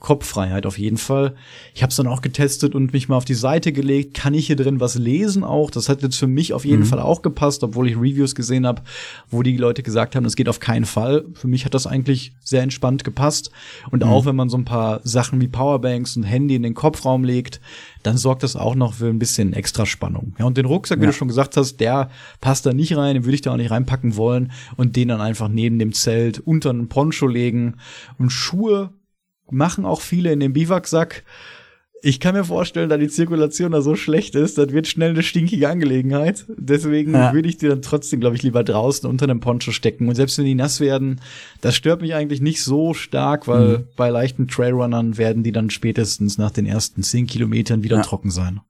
[0.05, 1.33] Kopffreiheit auf jeden Fall.
[1.73, 4.13] Ich habe es dann auch getestet und mich mal auf die Seite gelegt.
[4.13, 5.71] Kann ich hier drin was lesen auch?
[5.71, 6.85] Das hat jetzt für mich auf jeden mhm.
[6.85, 8.83] Fall auch gepasst, obwohl ich Reviews gesehen habe,
[9.31, 11.25] wo die Leute gesagt haben, das geht auf keinen Fall.
[11.33, 13.49] Für mich hat das eigentlich sehr entspannt gepasst.
[13.89, 14.09] Und mhm.
[14.09, 17.59] auch wenn man so ein paar Sachen wie Powerbanks und Handy in den Kopfraum legt,
[18.03, 20.35] dann sorgt das auch noch für ein bisschen extra Spannung.
[20.37, 21.01] Ja, und den Rucksack, ja.
[21.01, 23.57] wie du schon gesagt hast, der passt da nicht rein, den würde ich da auch
[23.57, 27.77] nicht reinpacken wollen und den dann einfach neben dem Zelt unter einen Poncho legen.
[28.19, 28.91] Und Schuhe
[29.49, 31.23] machen auch viele in den Biwaksack.
[32.01, 35.23] ich kann mir vorstellen, da die Zirkulation da so schlecht ist, das wird schnell eine
[35.23, 36.45] stinkige Angelegenheit.
[36.55, 37.33] Deswegen ja.
[37.33, 40.07] würde ich die dann trotzdem, glaube ich, lieber draußen unter einem Poncho stecken.
[40.07, 41.19] Und selbst wenn die nass werden,
[41.61, 43.87] das stört mich eigentlich nicht so stark, weil mhm.
[43.95, 48.03] bei leichten Trailrunnern werden die dann spätestens nach den ersten zehn Kilometern wieder ja.
[48.03, 48.61] trocken sein.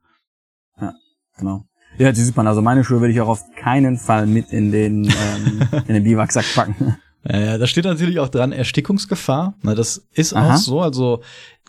[0.80, 0.94] Ja,
[1.38, 1.66] genau.
[1.98, 2.48] Ja, die sieht man.
[2.48, 6.04] Also meine Schuhe würde ich auch auf keinen Fall mit in den, ähm, in den
[6.04, 6.98] Biwaksack packen.
[7.28, 9.56] Ja, da steht natürlich auch dran Erstickungsgefahr.
[9.64, 10.54] Na, das ist Aha.
[10.54, 10.82] auch so.
[10.82, 11.22] Also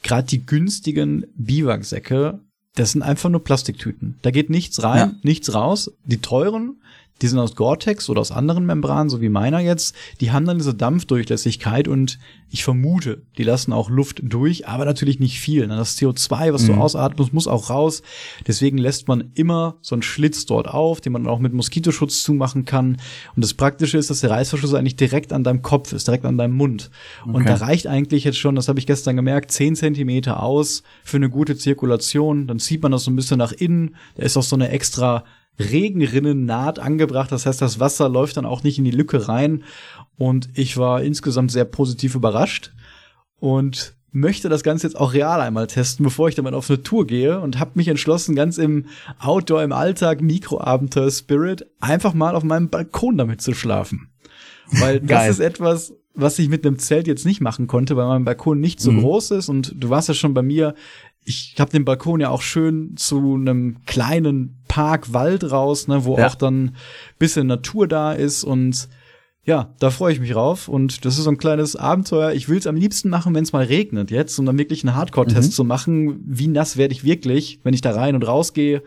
[0.02, 2.40] gerade die günstigen Biwaksäcke,
[2.74, 4.18] das sind einfach nur Plastiktüten.
[4.22, 5.14] Da geht nichts rein, ja.
[5.22, 5.92] nichts raus.
[6.04, 6.76] Die teuren,
[7.22, 10.58] die sind aus Gore-Tex oder aus anderen Membranen, so wie meiner jetzt, die haben dann
[10.58, 12.18] diese Dampfdurchlässigkeit und
[12.50, 15.66] ich vermute, die lassen auch Luft durch, aber natürlich nicht viel.
[15.66, 16.66] Das CO2, was mhm.
[16.66, 18.02] du ausatmest, muss auch raus.
[18.46, 22.64] Deswegen lässt man immer so einen Schlitz dort auf, den man auch mit Moskitoschutz zumachen
[22.64, 22.98] kann.
[23.34, 26.38] Und das Praktische ist, dass der Reißverschluss eigentlich direkt an deinem Kopf ist, direkt an
[26.38, 26.90] deinem Mund.
[27.22, 27.36] Okay.
[27.36, 31.16] Und da reicht eigentlich jetzt schon, das habe ich gestern gemerkt, zehn Zentimeter aus für
[31.16, 32.46] eine gute Zirkulation.
[32.46, 33.96] Dann zieht man das so ein bisschen nach innen.
[34.14, 35.24] Da ist auch so eine extra
[35.58, 37.32] Regenrinnennaht angebracht.
[37.32, 39.64] Das heißt, das Wasser läuft dann auch nicht in die Lücke rein.
[40.18, 42.72] Und ich war insgesamt sehr positiv überrascht
[43.38, 46.82] und möchte das Ganze jetzt auch real einmal testen, bevor ich dann mal auf eine
[46.82, 48.86] Tour gehe und habe mich entschlossen, ganz im
[49.18, 54.08] Outdoor, im Alltag, Mikroabenteuer-Spirit, einfach mal auf meinem Balkon damit zu schlafen.
[54.70, 58.24] Weil das ist etwas, was ich mit einem Zelt jetzt nicht machen konnte, weil mein
[58.24, 59.00] Balkon nicht so mhm.
[59.00, 60.74] groß ist und du warst ja schon bei mir
[61.26, 66.16] ich habe den Balkon ja auch schön zu einem kleinen Park, Wald raus, ne, wo
[66.16, 66.28] ja.
[66.28, 66.76] auch dann
[67.18, 68.88] bisschen Natur da ist und
[69.44, 72.32] ja, da freue ich mich drauf und das ist so ein kleines Abenteuer.
[72.32, 74.96] Ich will es am liebsten machen, wenn es mal regnet jetzt, um dann wirklich einen
[74.96, 75.54] Hardcore-Test mhm.
[75.54, 76.20] zu machen.
[76.24, 78.82] Wie nass werde ich wirklich, wenn ich da rein und rausgehe?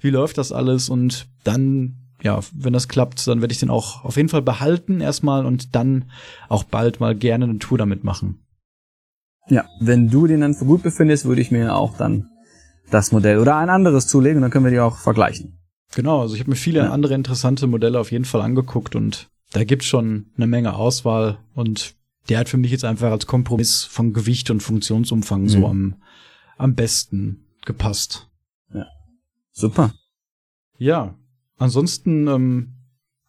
[0.00, 0.88] Wie läuft das alles?
[0.88, 5.00] Und dann, ja, wenn das klappt, dann werde ich den auch auf jeden Fall behalten
[5.00, 6.04] erstmal und dann
[6.48, 8.43] auch bald mal gerne eine Tour damit machen.
[9.48, 12.30] Ja, wenn du den dann für gut befindest, würde ich mir auch dann
[12.90, 15.58] das Modell oder ein anderes zulegen, dann können wir die auch vergleichen.
[15.94, 16.90] Genau, also ich habe mir viele ja.
[16.90, 21.94] andere interessante Modelle auf jeden Fall angeguckt und da gibt's schon eine Menge Auswahl und
[22.28, 25.48] der hat für mich jetzt einfach als Kompromiss von Gewicht und Funktionsumfang mhm.
[25.48, 25.96] so am,
[26.56, 28.28] am besten gepasst.
[28.72, 28.86] Ja.
[29.52, 29.94] Super.
[30.78, 31.14] Ja.
[31.56, 32.73] Ansonsten ähm,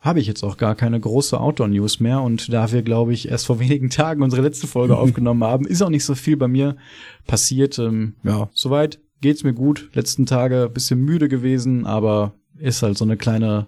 [0.06, 2.22] habe ich jetzt auch gar keine große Outdoor-News mehr.
[2.22, 5.82] Und da wir, glaube ich, erst vor wenigen Tagen unsere letzte Folge aufgenommen haben, ist
[5.82, 6.78] auch nicht so viel bei mir
[7.26, 7.80] passiert.
[7.80, 9.90] Ähm, ja, soweit geht's mir gut.
[9.94, 13.68] Letzten Tage bisschen müde gewesen, aber ist halt so eine kleine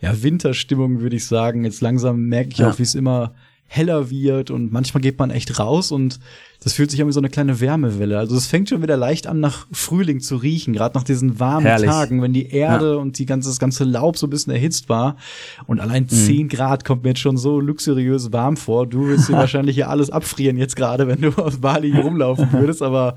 [0.00, 1.64] ja, Winterstimmung, würde ich sagen.
[1.64, 2.68] Jetzt langsam merke ich ja.
[2.68, 3.34] auch, wie es immer
[3.72, 6.20] heller wird und manchmal geht man echt raus und
[6.62, 8.18] das fühlt sich an wie so eine kleine Wärmewelle.
[8.18, 11.66] Also es fängt schon wieder leicht an, nach Frühling zu riechen, gerade nach diesen warmen
[11.66, 11.88] Herrlich.
[11.88, 12.96] Tagen, wenn die Erde ja.
[12.96, 15.16] und die ganze, das ganze Laub so ein bisschen erhitzt war.
[15.66, 16.48] Und allein mhm.
[16.48, 18.86] Grad kommt mir jetzt schon so luxuriös warm vor.
[18.86, 22.82] Du willst dir wahrscheinlich hier alles abfrieren jetzt gerade, wenn du aus Bali rumlaufen würdest.
[22.82, 23.16] Aber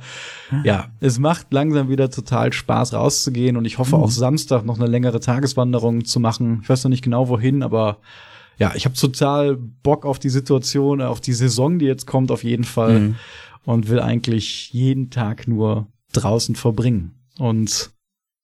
[0.63, 4.03] ja, es macht langsam wieder total Spaß rauszugehen und ich hoffe mhm.
[4.03, 6.61] auch Samstag noch eine längere Tageswanderung zu machen.
[6.63, 7.97] Ich weiß noch nicht genau wohin, aber
[8.57, 12.43] ja, ich habe total Bock auf die Situation, auf die Saison, die jetzt kommt, auf
[12.43, 12.99] jeden Fall.
[12.99, 13.15] Mhm.
[13.65, 17.15] Und will eigentlich jeden Tag nur draußen verbringen.
[17.39, 17.91] Und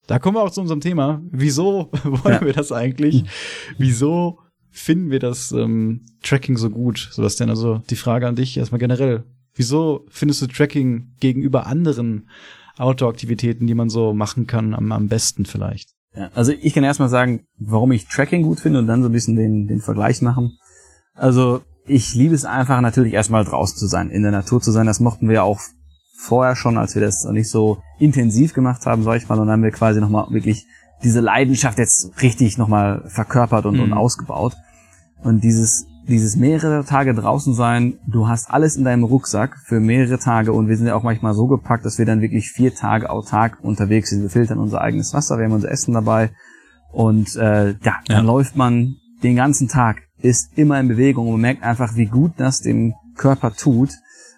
[0.08, 1.22] da kommen wir auch zu unserem Thema.
[1.30, 2.40] Wieso wollen ja.
[2.40, 3.24] wir das eigentlich?
[3.78, 7.50] Wieso finden wir das ähm, Tracking so gut, Sebastian?
[7.50, 9.22] Also die Frage an dich erstmal generell.
[9.54, 12.28] Wieso findest du Tracking gegenüber anderen
[12.78, 15.94] Outdoor-Aktivitäten, die man so machen kann, am, am besten vielleicht?
[16.14, 19.12] Ja, also ich kann erstmal sagen, warum ich Tracking gut finde und dann so ein
[19.12, 20.58] bisschen den, den Vergleich machen.
[21.14, 24.86] Also ich liebe es einfach natürlich erstmal draußen zu sein, in der Natur zu sein.
[24.86, 25.60] Das mochten wir ja auch
[26.16, 29.38] vorher schon, als wir das nicht so intensiv gemacht haben, sag ich mal.
[29.38, 30.66] Und dann haben wir quasi nochmal wirklich
[31.02, 33.82] diese Leidenschaft jetzt richtig nochmal verkörpert und, mhm.
[33.82, 34.54] und ausgebaut.
[35.22, 40.18] Und dieses dieses mehrere Tage draußen sein, du hast alles in deinem Rucksack für mehrere
[40.18, 43.10] Tage und wir sind ja auch manchmal so gepackt, dass wir dann wirklich vier Tage
[43.10, 44.22] autark unterwegs sind.
[44.22, 46.30] Wir filtern unser eigenes Wasser, wir haben unser Essen dabei
[46.92, 48.20] und äh, ja, dann ja.
[48.20, 52.32] läuft man den ganzen Tag, ist immer in Bewegung und man merkt einfach, wie gut
[52.36, 53.90] das dem Körper tut,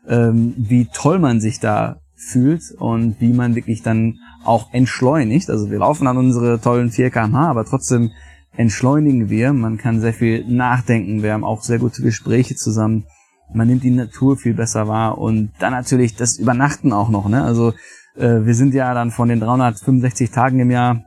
[0.09, 5.50] ähm, wie toll man sich da fühlt und wie man wirklich dann auch entschleunigt.
[5.50, 8.11] Also wir laufen an unsere tollen 4 kmh, aber trotzdem
[8.57, 9.53] entschleunigen wir.
[9.53, 11.23] Man kann sehr viel nachdenken.
[11.23, 13.05] Wir haben auch sehr gute Gespräche zusammen.
[13.53, 17.29] Man nimmt die Natur viel besser wahr und dann natürlich das Übernachten auch noch.
[17.29, 17.43] Ne?
[17.43, 17.73] Also
[18.17, 21.05] äh, wir sind ja dann von den 365 Tagen im Jahr,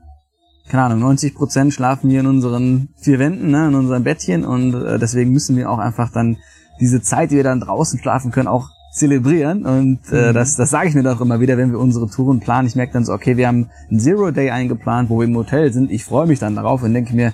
[0.69, 3.67] keine Ahnung, 90 Prozent schlafen wir in unseren vier Wänden, ne?
[3.67, 6.37] in unserem Bettchen und äh, deswegen müssen wir auch einfach dann
[6.79, 10.33] diese Zeit, die wir dann draußen schlafen können, auch zelebrieren und äh, mhm.
[10.33, 12.67] das, das sage ich mir doch immer wieder, wenn wir unsere Touren planen.
[12.67, 15.71] Ich merke dann so, okay, wir haben einen Zero Day eingeplant, wo wir im Hotel
[15.71, 15.91] sind.
[15.91, 17.33] Ich freue mich dann darauf und denke mir,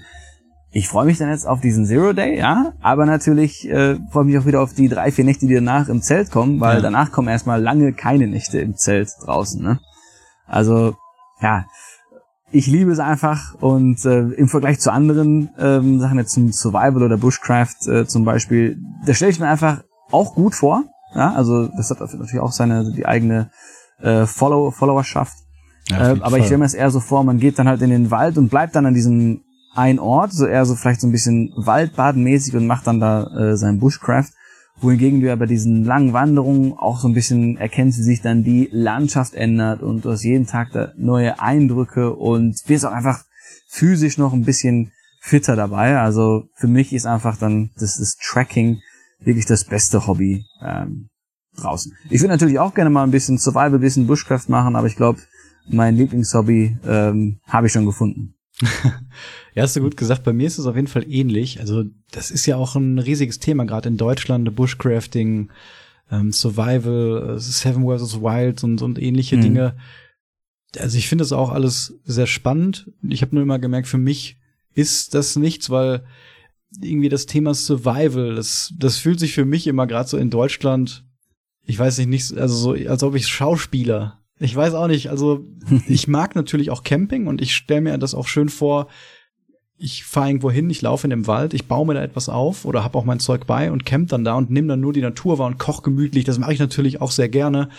[0.72, 4.38] ich freue mich dann jetzt auf diesen Zero Day, ja, aber natürlich äh, freue mich
[4.38, 6.82] auch wieder auf die drei, vier Nächte, die danach im Zelt kommen, weil ja.
[6.82, 9.80] danach kommen erstmal lange keine Nächte im Zelt draußen, ne?
[10.48, 10.96] Also,
[11.42, 11.66] ja,
[12.52, 17.04] ich liebe es einfach und äh, im Vergleich zu anderen ähm, Sachen jetzt zum Survival
[17.04, 20.84] oder Bushcraft äh, zum Beispiel, da stelle ich mir einfach auch gut vor.
[21.16, 23.52] Ja, also das hat natürlich auch seine die eigene
[24.00, 25.38] äh, Follow Followerschaft.
[25.90, 26.40] Ja, äh, aber Fall.
[26.40, 28.50] ich stelle mir es eher so vor, man geht dann halt in den Wald und
[28.50, 29.42] bleibt dann an diesem
[29.76, 33.58] einen Ort, so eher so vielleicht so ein bisschen Waldbadenmäßig und macht dann da äh,
[33.58, 34.30] sein Bushcraft
[34.82, 38.44] wohingegen du ja bei diesen langen Wanderungen auch so ein bisschen erkennst, wie sich dann
[38.44, 43.24] die Landschaft ändert und du hast jeden Tag da neue Eindrücke und wirst auch einfach
[43.68, 45.98] physisch noch ein bisschen fitter dabei.
[46.00, 48.82] Also für mich ist einfach dann das, das Tracking
[49.26, 51.10] wirklich das beste Hobby ähm,
[51.56, 51.94] draußen.
[52.10, 54.96] Ich würde natürlich auch gerne mal ein bisschen Survival, ein bisschen Bushcraft machen, aber ich
[54.96, 55.20] glaube,
[55.68, 58.36] mein Lieblingshobby ähm, habe ich schon gefunden.
[59.54, 60.24] ja, hast du gut gesagt.
[60.24, 61.60] Bei mir ist es auf jeden Fall ähnlich.
[61.60, 65.50] Also das ist ja auch ein riesiges Thema, gerade in Deutschland, Bushcrafting,
[66.12, 68.22] ähm, Survival, äh, Seven vs.
[68.22, 69.42] Wild und, und ähnliche mhm.
[69.42, 69.76] Dinge.
[70.78, 72.92] Also ich finde das auch alles sehr spannend.
[73.08, 74.38] Ich habe nur immer gemerkt, für mich
[74.74, 76.04] ist das nichts, weil
[76.82, 81.06] irgendwie das Thema Survival, das, das fühlt sich für mich immer gerade so in Deutschland,
[81.66, 85.10] ich weiß nicht, nicht, also so, als ob ich Schauspieler ich weiß auch nicht.
[85.10, 85.46] Also
[85.88, 88.88] ich mag natürlich auch Camping und ich stelle mir das auch schön vor.
[89.78, 92.64] Ich fahre irgendwo hin, ich laufe in dem Wald, ich baue mir da etwas auf
[92.64, 95.02] oder habe auch mein Zeug bei und camp dann da und nehme dann nur die
[95.02, 96.26] Natur wahr und koch gemütlich.
[96.26, 97.70] Das mache ich natürlich auch sehr gerne.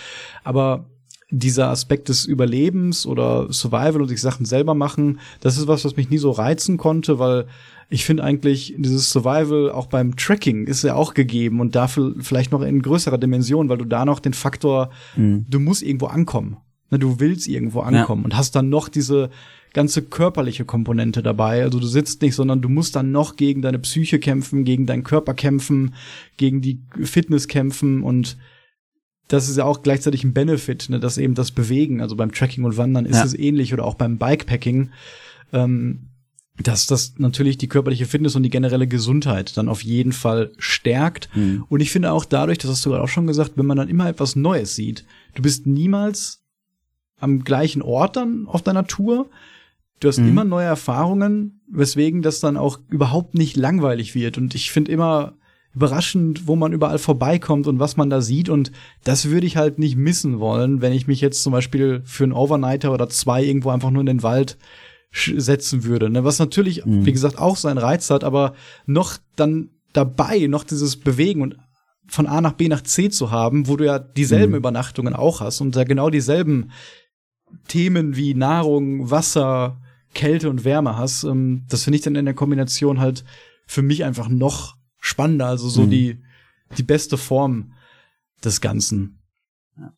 [0.42, 0.90] Aber
[1.38, 5.96] dieser Aspekt des Überlebens oder Survival und sich Sachen selber machen, das ist was, was
[5.96, 7.46] mich nie so reizen konnte, weil
[7.90, 12.52] ich finde eigentlich dieses Survival auch beim Tracking ist ja auch gegeben und dafür vielleicht
[12.52, 15.44] noch in größerer Dimension, weil du da noch den Faktor, mhm.
[15.48, 16.56] du musst irgendwo ankommen.
[16.90, 18.26] Ne, du willst irgendwo ankommen ja.
[18.26, 19.30] und hast dann noch diese
[19.72, 21.62] ganze körperliche Komponente dabei.
[21.62, 25.02] Also du sitzt nicht, sondern du musst dann noch gegen deine Psyche kämpfen, gegen deinen
[25.02, 25.94] Körper kämpfen,
[26.36, 28.36] gegen die Fitness kämpfen und
[29.28, 32.64] das ist ja auch gleichzeitig ein Benefit, ne, dass eben das Bewegen, also beim Tracking
[32.64, 33.24] und Wandern ist ja.
[33.24, 34.90] es ähnlich oder auch beim Bikepacking.
[35.52, 36.08] Ähm,
[36.62, 41.28] dass das natürlich die körperliche Fitness und die generelle Gesundheit dann auf jeden Fall stärkt.
[41.34, 41.64] Mhm.
[41.68, 43.88] Und ich finde auch dadurch, das hast du gerade auch schon gesagt, wenn man dann
[43.88, 46.44] immer etwas Neues sieht, du bist niemals
[47.18, 49.30] am gleichen Ort dann auf deiner Tour.
[49.98, 50.28] Du hast mhm.
[50.28, 54.38] immer neue Erfahrungen, weswegen das dann auch überhaupt nicht langweilig wird.
[54.38, 55.34] Und ich finde immer
[55.74, 58.48] überraschend, wo man überall vorbeikommt und was man da sieht.
[58.48, 58.70] Und
[59.02, 62.32] das würde ich halt nicht missen wollen, wenn ich mich jetzt zum Beispiel für einen
[62.32, 64.56] Overnighter oder zwei irgendwo einfach nur in den Wald
[65.12, 66.10] setzen würde.
[66.10, 66.24] Ne?
[66.24, 67.06] Was natürlich, mhm.
[67.06, 68.54] wie gesagt, auch seinen Reiz hat, aber
[68.86, 71.56] noch dann dabei, noch dieses Bewegen und
[72.06, 74.58] von A nach B nach C zu haben, wo du ja dieselben mhm.
[74.58, 76.70] Übernachtungen auch hast und da genau dieselben
[77.68, 79.80] Themen wie Nahrung, Wasser,
[80.12, 83.24] Kälte und Wärme hast, ähm, das finde ich dann in der Kombination halt
[83.66, 85.90] für mich einfach noch spannender, also so mhm.
[85.90, 86.22] die,
[86.78, 87.72] die beste Form
[88.42, 89.18] des Ganzen.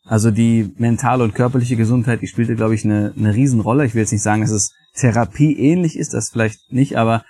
[0.04, 3.86] Also die mentale und körperliche Gesundheit, die spielte, glaube ich, eine, eine Riesenrolle.
[3.86, 7.24] Ich will jetzt nicht sagen, dass es Therapie ähnlich ist, das vielleicht nicht, aber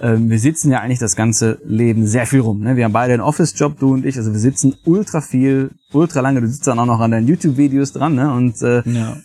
[0.00, 2.60] ähm, wir sitzen ja eigentlich das ganze Leben sehr viel rum.
[2.60, 2.76] Ne?
[2.76, 6.40] Wir haben beide einen Office-Job, du und ich, also wir sitzen ultra viel, ultra lange.
[6.40, 8.32] Du sitzt dann auch noch an deinen YouTube-Videos dran, ne?
[8.32, 9.18] Und äh, ja.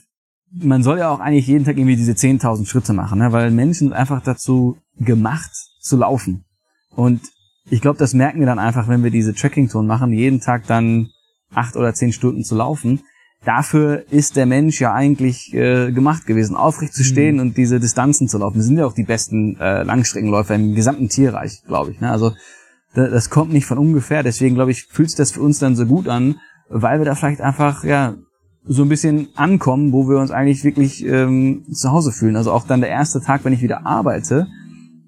[0.52, 3.32] man soll ja auch eigentlich jeden Tag irgendwie diese 10.000 Schritte machen, ne?
[3.32, 6.44] weil Menschen sind einfach dazu gemacht zu laufen.
[6.92, 7.22] Und
[7.70, 11.10] ich glaube, das merken wir dann einfach, wenn wir diese Tracking-Touren machen, jeden Tag dann
[11.54, 13.02] acht oder zehn Stunden zu laufen
[13.46, 17.42] dafür ist der Mensch ja eigentlich äh, gemacht gewesen, aufrecht zu stehen mhm.
[17.42, 18.56] und diese Distanzen zu laufen.
[18.56, 22.02] Wir sind ja auch die besten äh, Langstreckenläufer im gesamten Tierreich, glaube ich.
[22.02, 22.10] Ne?
[22.10, 22.34] Also
[22.94, 24.24] das kommt nicht von ungefähr.
[24.24, 27.14] Deswegen glaube ich, fühlt sich das für uns dann so gut an, weil wir da
[27.14, 28.16] vielleicht einfach ja
[28.64, 32.38] so ein bisschen ankommen, wo wir uns eigentlich wirklich ähm, zu Hause fühlen.
[32.38, 34.48] Also auch dann der erste Tag, wenn ich wieder arbeite,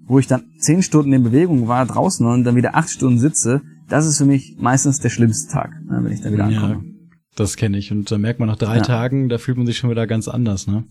[0.08, 3.62] wo ich dann zehn Stunden in Bewegung war draußen und dann wieder acht Stunden sitze,
[3.88, 6.74] das ist für mich meistens der schlimmste Tag, ne, wenn ich dann wieder ankomme.
[6.74, 6.98] Ja
[7.40, 7.92] das kenne ich.
[7.92, 8.82] Und da merkt man nach drei ja.
[8.82, 10.86] Tagen, da fühlt man sich schon wieder ganz anders, ne?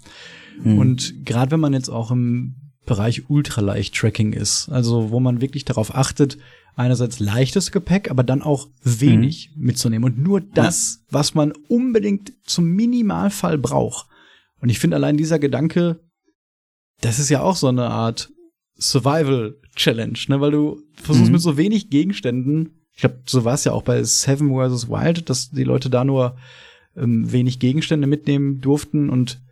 [0.63, 0.79] Mhm.
[0.79, 5.95] Und gerade wenn man jetzt auch im Bereich Ultraleicht-Tracking ist, also wo man wirklich darauf
[5.95, 6.39] achtet,
[6.77, 9.67] einerseits leichtes Gepäck, aber dann auch wenig mhm.
[9.67, 11.07] mitzunehmen und nur das, ja.
[11.11, 14.07] was man unbedingt zum Minimalfall braucht.
[14.61, 16.01] Und ich finde allein dieser Gedanke,
[17.01, 18.31] das ist ja auch so eine Art
[18.79, 21.33] Survival Challenge, ne, weil du versuchst mhm.
[21.33, 24.89] mit so wenig Gegenständen ich glaube, so war es ja auch bei Seven vs.
[24.89, 26.35] Wild, dass die Leute da nur
[26.97, 29.11] ähm, wenig Gegenstände mitnehmen durften.
[29.11, 29.43] Und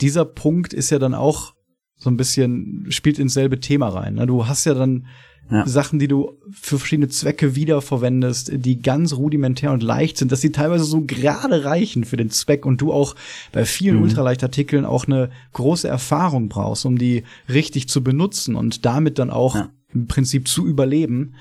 [0.00, 1.54] dieser Punkt ist ja dann auch
[1.96, 4.14] so ein bisschen, spielt ins selbe Thema rein.
[4.14, 4.28] Ne?
[4.28, 5.06] Du hast ja dann
[5.50, 5.66] ja.
[5.66, 10.52] Sachen, die du für verschiedene Zwecke wiederverwendest, die ganz rudimentär und leicht sind, dass sie
[10.52, 13.14] teilweise so gerade reichen für den Zweck und du auch
[13.52, 14.04] bei vielen mhm.
[14.04, 19.54] Ultraleichtartikeln auch eine große Erfahrung brauchst, um die richtig zu benutzen und damit dann auch
[19.54, 19.68] ja.
[19.92, 21.34] im Prinzip zu überleben.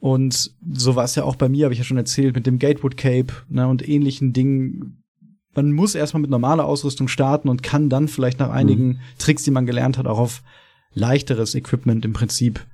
[0.00, 2.58] Und so war es ja auch bei mir, habe ich ja schon erzählt, mit dem
[2.58, 5.02] Gatewood Cape ne, und ähnlichen Dingen,
[5.54, 8.98] man muss erstmal mit normaler Ausrüstung starten und kann dann vielleicht nach einigen mhm.
[9.18, 10.42] Tricks, die man gelernt hat, auch auf
[10.94, 12.64] leichteres Equipment im Prinzip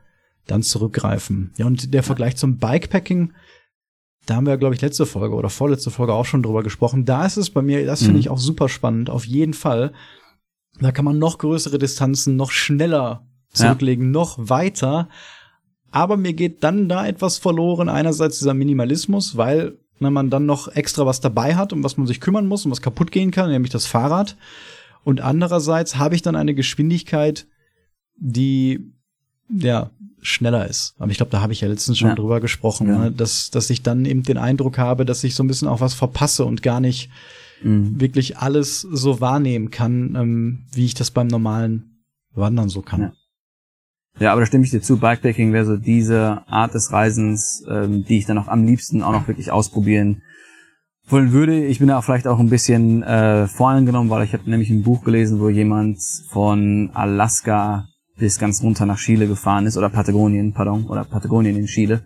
[0.46, 1.52] dann zurückgreifen.
[1.56, 3.32] Ja, und der Vergleich zum Bikepacking,
[4.26, 7.04] da haben wir, glaube ich, letzte Folge oder vorletzte Folge auch schon drüber gesprochen.
[7.04, 8.20] Da ist es bei mir, das finde mhm.
[8.20, 9.92] ich auch super spannend, auf jeden Fall.
[10.80, 14.10] Da kann man noch größere Distanzen, noch schneller zurücklegen, ja.
[14.10, 15.08] noch weiter.
[15.90, 17.88] Aber mir geht dann da etwas verloren.
[17.88, 22.06] Einerseits dieser Minimalismus, weil wenn man dann noch extra was dabei hat, um was man
[22.06, 24.36] sich kümmern muss und was kaputt gehen kann, nämlich das Fahrrad.
[25.04, 27.46] Und andererseits habe ich dann eine Geschwindigkeit,
[28.16, 28.92] die
[29.48, 30.94] ja schneller ist.
[30.98, 32.14] Aber ich glaube, da habe ich ja letztens schon ja.
[32.14, 32.98] drüber gesprochen, ja.
[32.98, 33.12] ne?
[33.12, 35.94] dass, dass ich dann eben den Eindruck habe, dass ich so ein bisschen auch was
[35.94, 37.10] verpasse und gar nicht
[37.62, 38.00] mhm.
[38.00, 42.00] wirklich alles so wahrnehmen kann, ähm, wie ich das beim normalen
[42.34, 43.00] Wandern so kann.
[43.00, 43.12] Ja.
[44.20, 44.98] Ja, aber da stimme ich dir zu.
[44.98, 49.10] Bikepacking wäre so diese Art des Reisens, ähm, die ich dann auch am liebsten auch
[49.10, 50.22] noch wirklich ausprobieren
[51.08, 51.64] wollen würde.
[51.66, 55.02] Ich bin da vielleicht auch ein bisschen äh, vorangenommen, weil ich habe nämlich ein Buch
[55.02, 60.86] gelesen, wo jemand von Alaska bis ganz runter nach Chile gefahren ist, oder Patagonien, pardon,
[60.86, 62.04] oder Patagonien in Chile.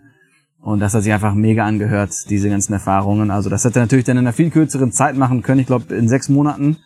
[0.61, 3.31] Und das hat sich einfach mega angehört, diese ganzen Erfahrungen.
[3.31, 5.95] Also das hätte er natürlich dann in einer viel kürzeren Zeit machen können, ich glaube
[5.95, 6.77] in sechs Monaten.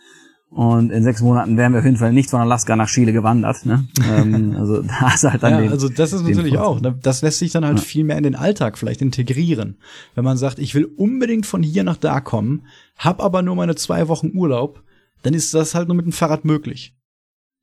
[0.49, 3.65] Und in sechs Monaten wären wir auf jeden Fall nicht von Alaska nach Chile gewandert.
[3.65, 3.87] Ne?
[4.07, 6.79] ähm, also da ist halt dann ja, den, also das ist natürlich auch.
[6.79, 6.95] Ne?
[7.01, 7.83] Das lässt sich dann halt ja.
[7.83, 9.77] viel mehr in den Alltag vielleicht integrieren.
[10.13, 13.73] Wenn man sagt, ich will unbedingt von hier nach da kommen, hab aber nur meine
[13.73, 14.83] zwei Wochen Urlaub,
[15.23, 16.95] dann ist das halt nur mit dem Fahrrad möglich.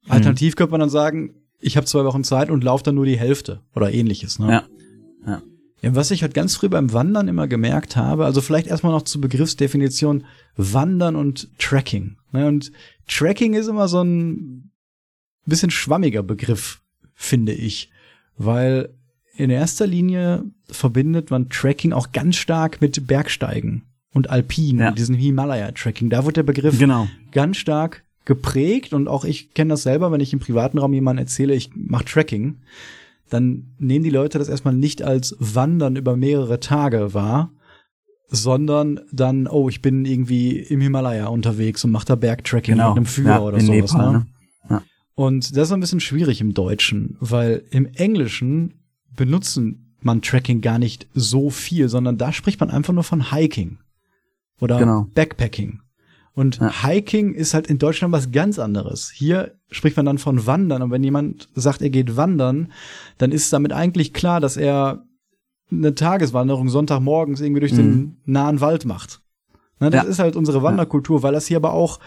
[0.06, 0.12] Mhm.
[0.12, 3.18] Alternativ könnte man dann sagen, ich habe zwei Wochen Zeit und laufe dann nur die
[3.18, 4.38] Hälfte oder ähnliches.
[4.38, 4.50] Ne?
[4.50, 4.64] Ja.
[5.26, 5.42] ja.
[5.82, 9.02] Ja, was ich halt ganz früh beim Wandern immer gemerkt habe, also vielleicht erstmal noch
[9.02, 10.24] zur Begriffsdefinition
[10.56, 12.16] Wandern und Tracking.
[12.32, 12.46] Ne?
[12.46, 12.70] Und
[13.08, 14.70] Tracking ist immer so ein
[15.46, 16.82] bisschen schwammiger Begriff,
[17.14, 17.90] finde ich,
[18.36, 18.94] weil
[19.36, 24.90] in erster Linie verbindet man Tracking auch ganz stark mit Bergsteigen und Alpin ja.
[24.90, 26.10] diesem Himalaya-Tracking.
[26.10, 27.08] Da wird der Begriff genau.
[27.32, 31.24] ganz stark geprägt und auch ich kenne das selber, wenn ich im privaten Raum jemandem
[31.24, 32.56] erzähle, ich mache Tracking,
[33.28, 37.50] dann nehmen die Leute das erstmal nicht als Wandern über mehrere Tage wahr,
[38.28, 42.90] sondern dann, oh, ich bin irgendwie im Himalaya unterwegs und mache da Bergtracking genau.
[42.90, 43.92] mit einem Führer ja, oder sowas.
[43.92, 44.18] Nepal, ne?
[44.18, 44.26] ne?
[44.68, 44.82] Ja.
[45.14, 48.74] Und das ist ein bisschen schwierig im Deutschen, weil im Englischen
[49.16, 53.78] benutzen man Tracking gar nicht so viel, sondern da spricht man einfach nur von Hiking
[54.60, 55.06] oder genau.
[55.14, 55.80] Backpacking.
[56.34, 56.86] Und ja.
[56.86, 59.10] Hiking ist halt in Deutschland was ganz anderes.
[59.10, 60.82] Hier spricht man dann von Wandern.
[60.82, 62.72] Und wenn jemand sagt, er geht wandern,
[63.18, 65.04] dann ist damit eigentlich klar, dass er
[65.70, 67.76] eine Tageswanderung Sonntagmorgens irgendwie durch mhm.
[67.76, 69.20] den nahen Wald macht.
[69.80, 70.10] Ne, das ja.
[70.10, 72.00] ist halt unsere Wanderkultur, weil das hier aber auch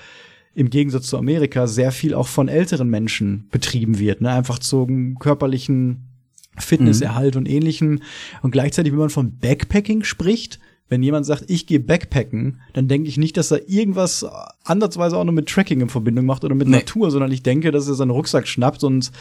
[0.55, 4.21] im Gegensatz zu Amerika sehr viel auch von älteren Menschen betrieben wird.
[4.21, 4.29] Ne?
[4.29, 6.09] Einfach zum körperlichen
[6.57, 7.39] Fitnesserhalt mhm.
[7.39, 8.03] und ähnlichen.
[8.41, 10.59] Und gleichzeitig, wenn man von Backpacking spricht,
[10.89, 14.25] wenn jemand sagt, ich gehe Backpacken, dann denke ich nicht, dass er irgendwas
[14.63, 16.77] andersweise auch nur mit Tracking in Verbindung macht oder mit nee.
[16.77, 19.11] Natur, sondern ich denke, dass er seinen Rucksack schnappt und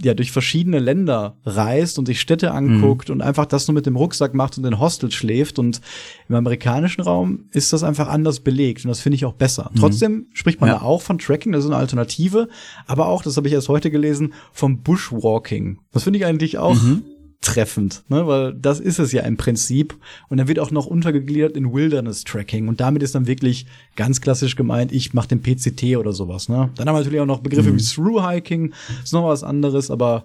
[0.00, 3.16] ja durch verschiedene Länder reist und sich Städte anguckt mhm.
[3.16, 5.80] und einfach das nur mit dem Rucksack macht und in Hostel schläft und
[6.28, 9.70] im amerikanischen Raum ist das einfach anders belegt und das finde ich auch besser.
[9.72, 9.78] Mhm.
[9.78, 10.78] Trotzdem spricht man ja.
[10.78, 12.48] da auch von Tracking, das ist eine Alternative,
[12.86, 15.78] aber auch, das habe ich erst heute gelesen, vom Bushwalking.
[15.92, 17.02] Das finde ich eigentlich auch mhm
[17.42, 18.26] treffend, ne?
[18.26, 19.96] weil das ist es ja im Prinzip.
[20.28, 22.68] Und dann wird auch noch untergegliedert in Wilderness Tracking.
[22.68, 26.48] Und damit ist dann wirklich ganz klassisch gemeint, ich mache den PCT oder sowas.
[26.48, 26.70] Ne?
[26.76, 27.78] Dann haben wir natürlich auch noch Begriffe mhm.
[27.78, 30.24] wie Through Hiking, ist noch was anderes, aber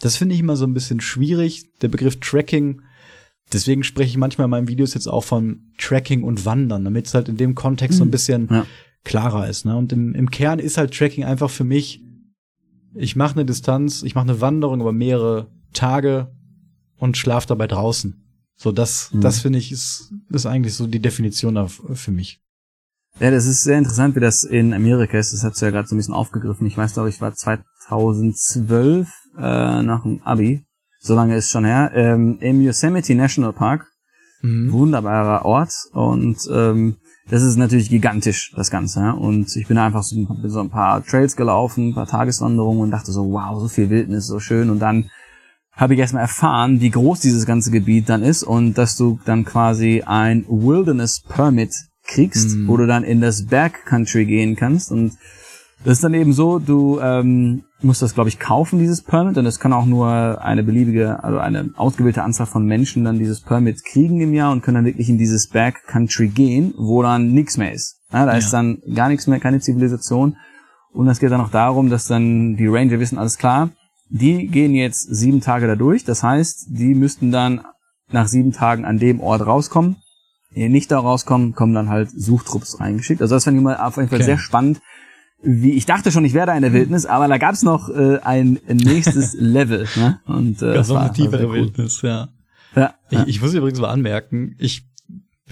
[0.00, 2.82] das finde ich immer so ein bisschen schwierig, der Begriff Tracking.
[3.52, 7.14] Deswegen spreche ich manchmal in meinen Videos jetzt auch von Tracking und Wandern, damit es
[7.14, 7.98] halt in dem Kontext mhm.
[7.98, 8.12] so ein mhm.
[8.12, 8.66] bisschen ja.
[9.04, 9.64] klarer ist.
[9.64, 9.76] Ne?
[9.76, 12.00] Und im, im Kern ist halt Tracking einfach für mich,
[12.94, 16.30] ich mache eine Distanz, ich mache eine Wanderung über mehrere Tage
[17.02, 18.14] und schlaf dabei draußen.
[18.54, 19.22] So, das, mhm.
[19.22, 22.40] das finde ich, ist, ist eigentlich so die Definition für mich.
[23.18, 25.32] Ja, das ist sehr interessant, wie das in Amerika ist.
[25.32, 26.64] Das hat du ja gerade so ein bisschen aufgegriffen.
[26.64, 30.64] Ich weiß, glaube ich, war 2012 äh, nach dem Abi.
[31.00, 31.90] So lange ist schon her.
[31.92, 33.88] Ähm, Im Yosemite National Park.
[34.42, 34.70] Mhm.
[34.70, 35.72] Wunderbarer Ort.
[35.92, 39.00] Und ähm, das ist natürlich gigantisch, das Ganze.
[39.00, 39.10] Ja?
[39.10, 43.10] Und ich bin einfach so, so ein paar Trails gelaufen, ein paar Tageswanderungen und dachte
[43.10, 44.70] so, wow, so viel Wildnis, so schön.
[44.70, 45.10] Und dann
[45.72, 49.44] habe ich erstmal erfahren, wie groß dieses ganze Gebiet dann ist und dass du dann
[49.44, 51.72] quasi ein Wilderness Permit
[52.04, 52.68] kriegst, mm.
[52.68, 55.12] wo du dann in das Backcountry gehen kannst und
[55.84, 59.46] das ist dann eben so, du ähm, musst das, glaube ich, kaufen, dieses Permit, und
[59.46, 63.84] es kann auch nur eine beliebige, also eine ausgewählte Anzahl von Menschen dann dieses Permit
[63.84, 67.72] kriegen im Jahr und können dann wirklich in dieses Backcountry gehen, wo dann nichts mehr
[67.72, 68.00] ist.
[68.12, 68.38] Ja, da ja.
[68.38, 70.36] ist dann gar nichts mehr, keine Zivilisation.
[70.92, 73.70] Und es geht dann auch darum, dass dann die Ranger wissen, alles klar,
[74.12, 76.04] die gehen jetzt sieben Tage da durch.
[76.04, 77.62] Das heißt, die müssten dann
[78.10, 79.96] nach sieben Tagen an dem Ort rauskommen.
[80.54, 83.22] die nicht da rauskommen, kommen dann halt Suchtrupps reingeschickt.
[83.22, 84.26] Also das fand ich mal auf jeden Fall okay.
[84.26, 84.82] sehr spannend.
[85.42, 88.60] Wie ich dachte schon, ich werde in der Wildnis, aber da gab's noch äh, ein
[88.68, 89.88] nächstes Level.
[89.96, 90.20] Ne?
[90.26, 91.50] Und äh, Ganz noch eine tiefere.
[91.50, 92.28] Wildnis, ja.
[92.76, 93.24] ja, ich, ja.
[93.26, 94.84] ich muss übrigens mal anmerken, ich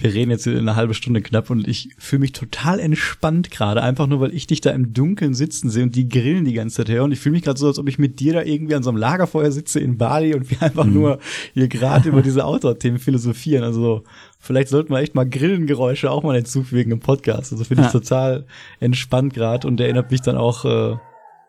[0.01, 4.07] wir reden jetzt eine halbe Stunde knapp und ich fühle mich total entspannt gerade, einfach
[4.07, 6.89] nur, weil ich dich da im Dunkeln sitzen sehe und die grillen die ganze Zeit
[6.89, 8.83] her und ich fühle mich gerade so, als ob ich mit dir da irgendwie an
[8.83, 10.93] so einem Lagerfeuer sitze in Bali und wir einfach mhm.
[10.93, 11.19] nur
[11.53, 13.63] hier gerade über diese Outdoor-Themen philosophieren.
[13.63, 14.03] Also
[14.39, 17.51] vielleicht sollten wir echt mal Grillengeräusche auch mal hinzufügen im Podcast.
[17.51, 17.99] Also finde ich ja.
[17.99, 18.45] total
[18.79, 20.97] entspannt gerade und erinnert mich dann auch äh,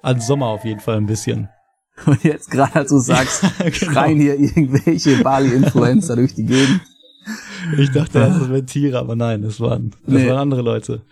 [0.02, 1.48] an Sommer auf jeden Fall ein bisschen.
[2.06, 3.72] Und jetzt gerade, als du sagst, genau.
[3.72, 6.80] schreien hier irgendwelche Bali-Influencer durch die Gegend.
[7.78, 10.28] Ich dachte, das wären Tiere, aber nein, das waren, das nee.
[10.28, 11.02] waren andere Leute.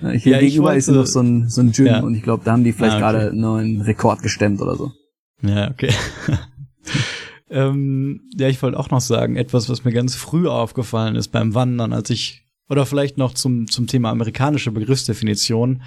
[0.00, 2.00] Hier ja, gegenüber wollte, ist noch so ein, so ein Gym ja.
[2.00, 3.12] und ich glaube, da haben die vielleicht ah, okay.
[3.12, 4.92] gerade einen neuen Rekord gestemmt oder so.
[5.42, 5.92] Ja, okay.
[7.50, 11.54] ähm, ja, ich wollte auch noch sagen, etwas, was mir ganz früh aufgefallen ist beim
[11.54, 15.82] Wandern, als ich, oder vielleicht noch zum, zum Thema amerikanische Begriffsdefinition.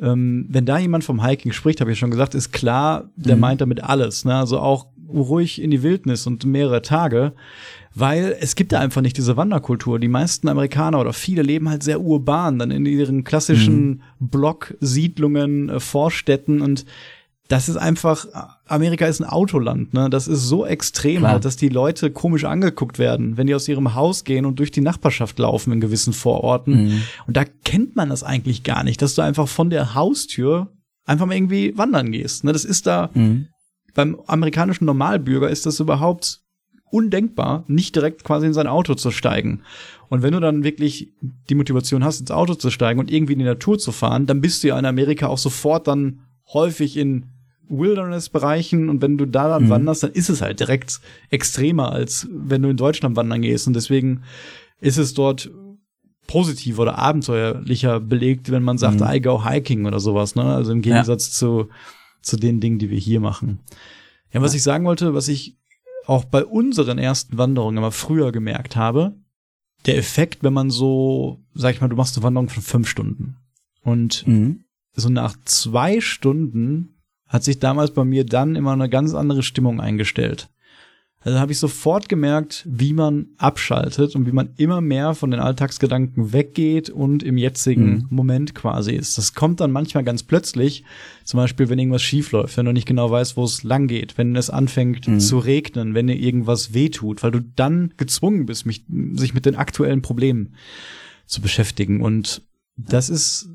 [0.00, 3.40] Ähm, wenn da jemand vom Hiking spricht, habe ich schon gesagt, ist klar, der mhm.
[3.40, 4.24] meint damit alles.
[4.24, 4.34] Ne?
[4.34, 7.32] Also auch ruhig in die Wildnis und mehrere Tage
[7.98, 9.98] weil es gibt da einfach nicht diese Wanderkultur.
[9.98, 14.00] Die meisten Amerikaner oder viele leben halt sehr urban, dann in ihren klassischen mhm.
[14.20, 16.84] Blocksiedlungen, äh, Vorstädten und
[17.48, 18.26] das ist einfach,
[18.66, 20.10] Amerika ist ein Autoland, ne?
[20.10, 23.94] Das ist so extrem halt, dass die Leute komisch angeguckt werden, wenn die aus ihrem
[23.94, 26.86] Haus gehen und durch die Nachbarschaft laufen in gewissen Vororten.
[26.86, 27.02] Mhm.
[27.28, 30.72] Und da kennt man das eigentlich gar nicht, dass du einfach von der Haustür
[31.04, 32.42] einfach mal irgendwie wandern gehst.
[32.42, 32.52] Ne?
[32.52, 33.46] Das ist da, mhm.
[33.96, 36.42] Beim amerikanischen Normalbürger ist das überhaupt
[36.90, 39.62] undenkbar, nicht direkt quasi in sein Auto zu steigen.
[40.08, 41.12] Und wenn du dann wirklich
[41.50, 44.40] die Motivation hast, ins Auto zu steigen und irgendwie in die Natur zu fahren, dann
[44.40, 46.20] bist du ja in Amerika auch sofort dann
[46.52, 47.26] häufig in
[47.68, 49.70] Wilderness-Bereichen und wenn du da dann mhm.
[49.70, 53.66] wanderst, dann ist es halt direkt extremer, als wenn du in Deutschland wandern gehst.
[53.66, 54.22] Und deswegen
[54.80, 55.50] ist es dort
[56.28, 59.06] positiv oder abenteuerlicher belegt, wenn man sagt, mhm.
[59.08, 60.44] I go hiking oder sowas, ne?
[60.44, 61.32] Also im Gegensatz ja.
[61.32, 61.68] zu,
[62.26, 63.60] zu den Dingen, die wir hier machen.
[64.32, 65.56] Ja, was ich sagen wollte, was ich
[66.06, 69.14] auch bei unseren ersten Wanderungen immer früher gemerkt habe,
[69.86, 73.36] der Effekt, wenn man so, sag ich mal, du machst eine Wanderung von fünf Stunden
[73.82, 74.64] und mhm.
[74.94, 76.96] so nach zwei Stunden
[77.26, 80.48] hat sich damals bei mir dann immer eine ganz andere Stimmung eingestellt.
[81.26, 85.40] Also habe ich sofort gemerkt, wie man abschaltet und wie man immer mehr von den
[85.40, 88.06] Alltagsgedanken weggeht und im jetzigen mhm.
[88.10, 89.18] Moment quasi ist.
[89.18, 90.84] Das kommt dann manchmal ganz plötzlich,
[91.24, 94.16] zum Beispiel, wenn irgendwas schief läuft, wenn du nicht genau weißt, wo es lang geht,
[94.18, 95.18] wenn es anfängt mhm.
[95.18, 99.56] zu regnen, wenn dir irgendwas wehtut, weil du dann gezwungen bist, mich, sich mit den
[99.56, 100.54] aktuellen Problemen
[101.26, 102.02] zu beschäftigen.
[102.02, 102.42] Und
[102.76, 103.48] das ist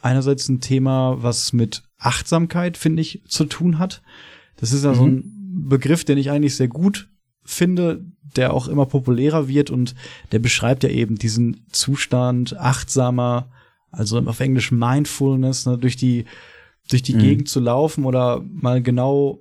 [0.00, 4.02] einerseits ein Thema, was mit Achtsamkeit, finde ich, zu tun hat.
[4.56, 4.96] Das ist ja mhm.
[4.96, 7.08] so ein Begriff, den ich eigentlich sehr gut
[7.44, 8.04] finde,
[8.36, 9.94] der auch immer populärer wird und
[10.30, 13.50] der beschreibt ja eben diesen Zustand achtsamer,
[13.90, 16.24] also auf Englisch Mindfulness, ne, durch die
[16.88, 17.20] durch die mhm.
[17.20, 19.40] Gegend zu laufen oder mal genau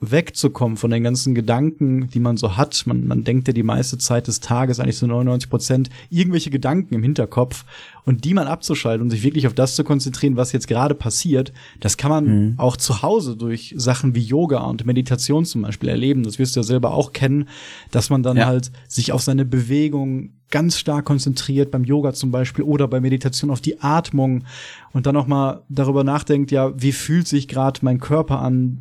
[0.00, 2.84] wegzukommen von den ganzen Gedanken, die man so hat.
[2.86, 6.94] Man, man denkt ja die meiste Zeit des Tages, eigentlich so 99 Prozent, irgendwelche Gedanken
[6.94, 7.64] im Hinterkopf
[8.04, 11.52] und die mal abzuschalten und sich wirklich auf das zu konzentrieren, was jetzt gerade passiert.
[11.80, 12.54] Das kann man mhm.
[12.58, 16.22] auch zu Hause durch Sachen wie Yoga und Meditation zum Beispiel erleben.
[16.22, 17.48] Das wirst du ja selber auch kennen,
[17.90, 18.46] dass man dann ja.
[18.46, 23.50] halt sich auf seine Bewegung ganz stark konzentriert, beim Yoga zum Beispiel oder bei Meditation
[23.50, 24.44] auf die Atmung
[24.92, 28.78] und dann auch mal darüber nachdenkt, ja, wie fühlt sich gerade mein Körper an,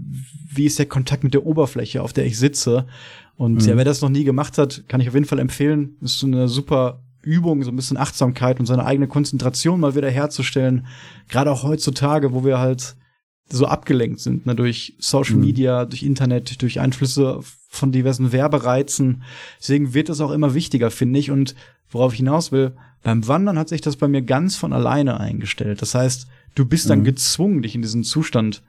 [0.50, 2.86] wie ist der Kontakt mit der Oberfläche, auf der ich sitze.
[3.36, 3.68] Und mhm.
[3.68, 5.96] ja, wer das noch nie gemacht hat, kann ich auf jeden Fall empfehlen.
[6.02, 10.10] ist so eine super Übung, so ein bisschen Achtsamkeit und seine eigene Konzentration mal wieder
[10.10, 10.88] herzustellen.
[11.28, 12.96] Gerade auch heutzutage, wo wir halt
[13.50, 15.42] so abgelenkt sind, ne, durch Social mhm.
[15.42, 17.40] Media, durch Internet, durch Einflüsse
[17.70, 19.24] von diversen Werbereizen.
[19.60, 21.32] Deswegen wird es auch immer wichtiger, finde ich.
[21.32, 21.56] Und
[21.90, 22.74] worauf ich hinaus will,
[23.04, 25.82] beim Wandern hat sich das bei mir ganz von alleine eingestellt.
[25.82, 27.06] Das heißt, du bist dann mhm.
[27.06, 28.64] gezwungen, dich in diesen Zustand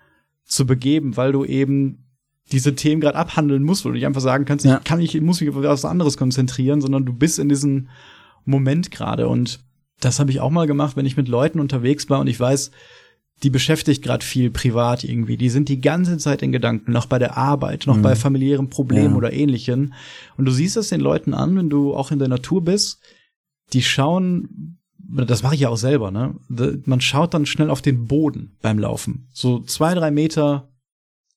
[0.45, 2.05] zu begeben, weil du eben
[2.53, 4.79] diese Themen gerade abhandeln musst, wo du nicht einfach sagen kannst, ja.
[4.79, 7.89] ich kann nicht, muss mich auf was anderes konzentrieren, sondern du bist in diesem
[8.45, 9.29] Moment gerade.
[9.29, 9.61] Und
[10.01, 12.71] das habe ich auch mal gemacht, wenn ich mit Leuten unterwegs war und ich weiß,
[13.43, 15.37] die beschäftigt gerade viel privat irgendwie.
[15.37, 18.03] Die sind die ganze Zeit in Gedanken, noch bei der Arbeit, noch mhm.
[18.03, 19.17] bei familiären Problemen ja.
[19.17, 19.95] oder ähnlichen.
[20.37, 23.01] Und du siehst es den Leuten an, wenn du auch in der Natur bist,
[23.73, 26.35] die schauen, das mache ich ja auch selber, ne?
[26.85, 29.29] Man schaut dann schnell auf den Boden beim Laufen.
[29.33, 30.69] So zwei, drei Meter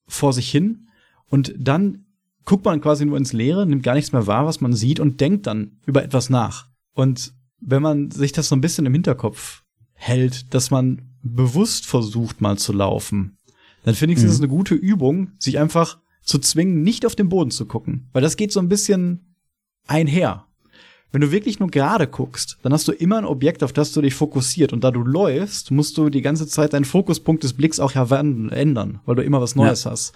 [0.08, 0.88] vor sich hin.
[1.30, 2.06] Und dann
[2.46, 5.22] guckt man quasi nur ins Leere, nimmt gar nichts mehr wahr, was man sieht und
[5.22, 6.68] denkt dann über etwas nach.
[6.94, 12.42] Und wenn man sich das so ein bisschen im Hinterkopf hält, dass man bewusst versucht
[12.42, 13.38] mal zu laufen,
[13.84, 14.26] dann finde ich, mhm.
[14.26, 18.10] ist es eine gute Übung, sich einfach zu zwingen, nicht auf den Boden zu gucken.
[18.14, 19.36] Weil das geht so ein bisschen
[19.88, 20.46] einher.
[21.12, 24.02] Wenn du wirklich nur gerade guckst, dann hast du immer ein Objekt, auf das du
[24.02, 24.72] dich fokussiert.
[24.72, 28.06] Und da du läufst, musst du die ganze Zeit deinen Fokuspunkt des Blicks auch ja
[28.06, 29.92] ändern, weil du immer was Neues ja.
[29.92, 30.14] hast.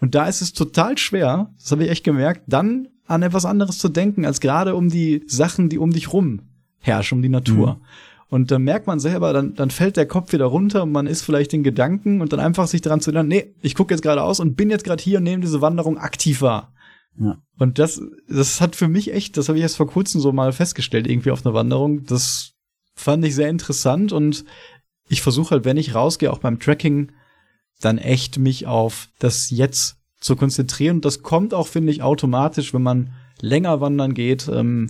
[0.00, 3.78] Und da ist es total schwer, das habe ich echt gemerkt, dann an etwas anderes
[3.78, 6.40] zu denken, als gerade um die Sachen, die um dich rum
[6.78, 7.74] herrschen, um die Natur.
[7.74, 7.84] Mhm.
[8.32, 11.20] Und dann merkt man selber, dann, dann fällt der Kopf wieder runter und man ist
[11.20, 14.22] vielleicht in Gedanken und dann einfach sich daran zu erinnern, nee, ich gucke jetzt gerade
[14.22, 16.72] aus und bin jetzt gerade hier und nehme diese Wanderung aktiv wahr.
[17.20, 17.36] Ja.
[17.58, 20.54] Und das, das hat für mich echt, das habe ich erst vor kurzem so mal
[20.54, 22.06] festgestellt, irgendwie auf einer Wanderung.
[22.06, 22.52] Das
[22.94, 24.46] fand ich sehr interessant und
[25.10, 27.12] ich versuche halt, wenn ich rausgehe, auch beim Tracking,
[27.82, 30.96] dann echt mich auf das Jetzt zu konzentrieren.
[30.96, 33.12] Und das kommt auch, finde ich, automatisch, wenn man
[33.42, 34.48] länger wandern geht.
[34.48, 34.88] Ähm,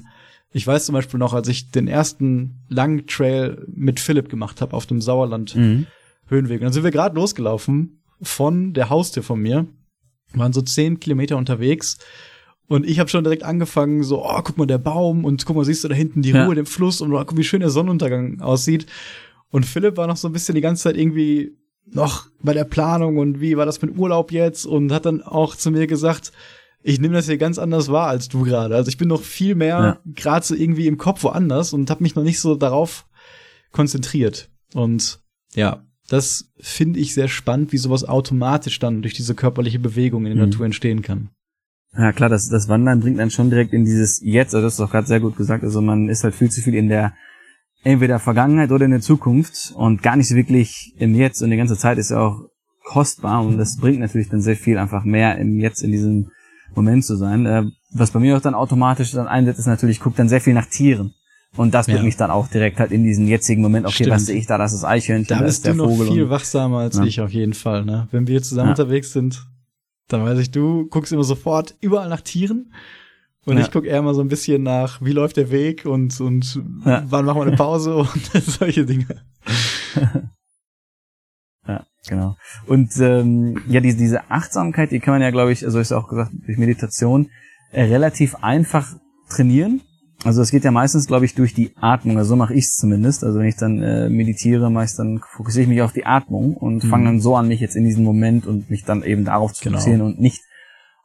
[0.52, 4.76] ich weiß zum Beispiel noch, als ich den ersten langen Trail mit Philipp gemacht habe
[4.76, 5.86] auf dem Sauerland mhm.
[6.26, 6.60] Höhenweg.
[6.60, 9.66] Und dann sind wir gerade losgelaufen von der Haustür von mir
[10.34, 11.98] waren so zehn Kilometer unterwegs.
[12.68, 15.64] Und ich habe schon direkt angefangen, so, oh, guck mal, der Baum und guck mal,
[15.64, 16.46] siehst du da hinten die ja.
[16.46, 18.86] Ruhe, den Fluss und oh, guck, wie schön der Sonnenuntergang aussieht.
[19.50, 23.18] Und Philipp war noch so ein bisschen die ganze Zeit irgendwie noch bei der Planung
[23.18, 26.32] und wie war das mit Urlaub jetzt und hat dann auch zu mir gesagt,
[26.82, 28.74] ich nehme das hier ganz anders wahr als du gerade.
[28.74, 29.98] Also ich bin noch viel mehr ja.
[30.14, 33.06] gerade so irgendwie im Kopf woanders und habe mich noch nicht so darauf
[33.70, 34.50] konzentriert.
[34.74, 35.20] Und
[35.54, 40.36] ja, das finde ich sehr spannend, wie sowas automatisch dann durch diese körperliche Bewegung in
[40.36, 40.50] der mhm.
[40.50, 41.30] Natur entstehen kann.
[41.96, 44.80] Ja klar, das, das Wandern bringt dann schon direkt in dieses Jetzt, also das ist
[44.80, 47.14] doch gerade sehr gut gesagt, also man ist halt viel zu viel in der
[47.84, 51.56] entweder Vergangenheit oder in der Zukunft und gar nicht so wirklich im Jetzt und die
[51.56, 52.48] ganze Zeit ist ja auch
[52.82, 56.30] kostbar und das bringt natürlich dann sehr viel einfach mehr im Jetzt in diesem
[56.74, 57.46] Moment zu sein.
[57.46, 60.40] Äh, was bei mir auch dann automatisch dann einsetzt, ist natürlich, ich gucke dann sehr
[60.40, 61.14] viel nach Tieren.
[61.56, 62.04] Und das bringt ja.
[62.04, 64.10] mich dann auch direkt halt in diesen jetzigen Moment, okay, Stimmt.
[64.12, 66.06] was sehe ich da, das ist Eichhörnchen, da ist der du Vogel.
[66.06, 67.04] noch viel wachsamer als ja.
[67.04, 67.84] ich auf jeden Fall.
[67.84, 68.08] Ne?
[68.10, 68.72] Wenn wir zusammen ja.
[68.72, 69.44] unterwegs sind,
[70.08, 72.72] dann weiß ich, du guckst immer sofort überall nach Tieren.
[73.44, 76.62] Und ich gucke eher mal so ein bisschen nach, wie läuft der Weg und, und
[76.84, 78.08] wann machen wir eine Pause und
[78.46, 79.06] solche Dinge.
[82.08, 82.36] genau.
[82.66, 86.08] Und ähm, ja, diese, diese Achtsamkeit, die kann man ja, glaube ich, also ist auch
[86.08, 87.30] gesagt, durch Meditation
[87.72, 88.94] äh, relativ einfach
[89.28, 89.80] trainieren.
[90.24, 92.16] Also es geht ja meistens, glaube ich, durch die Atmung.
[92.16, 93.24] Also so mache ich es zumindest.
[93.24, 96.84] Also wenn ich dann äh, meditiere, meist dann fokussiere ich mich auf die Atmung und
[96.84, 96.88] mhm.
[96.88, 99.64] fange dann so an, mich jetzt in diesem Moment und mich dann eben darauf zu
[99.64, 99.78] genau.
[99.78, 100.10] fokussieren genau.
[100.12, 100.42] und nicht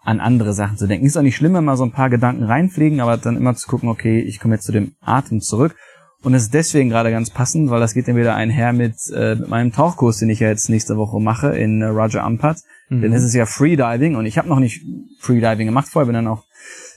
[0.03, 1.05] an andere Sachen zu denken.
[1.05, 3.67] Ist auch nicht schlimm, wenn mal so ein paar Gedanken reinfliegen, aber dann immer zu
[3.67, 5.75] gucken, okay, ich komme jetzt zu dem Atem zurück.
[6.23, 9.35] Und es ist deswegen gerade ganz passend, weil das geht dann wieder einher mit, äh,
[9.35, 12.57] mit meinem Tauchkurs, den ich ja jetzt nächste Woche mache in äh, Roger Ampat.
[12.89, 13.01] Mhm.
[13.01, 14.81] Denn es ist ja Freediving und ich habe noch nicht
[15.19, 16.43] Freediving gemacht vorher, bin dann auch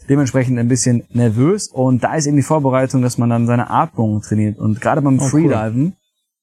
[0.09, 4.23] dementsprechend ein bisschen nervös und da ist eben die Vorbereitung, dass man dann seine Atmung
[4.23, 5.93] trainiert und gerade beim oh, Freediven cool.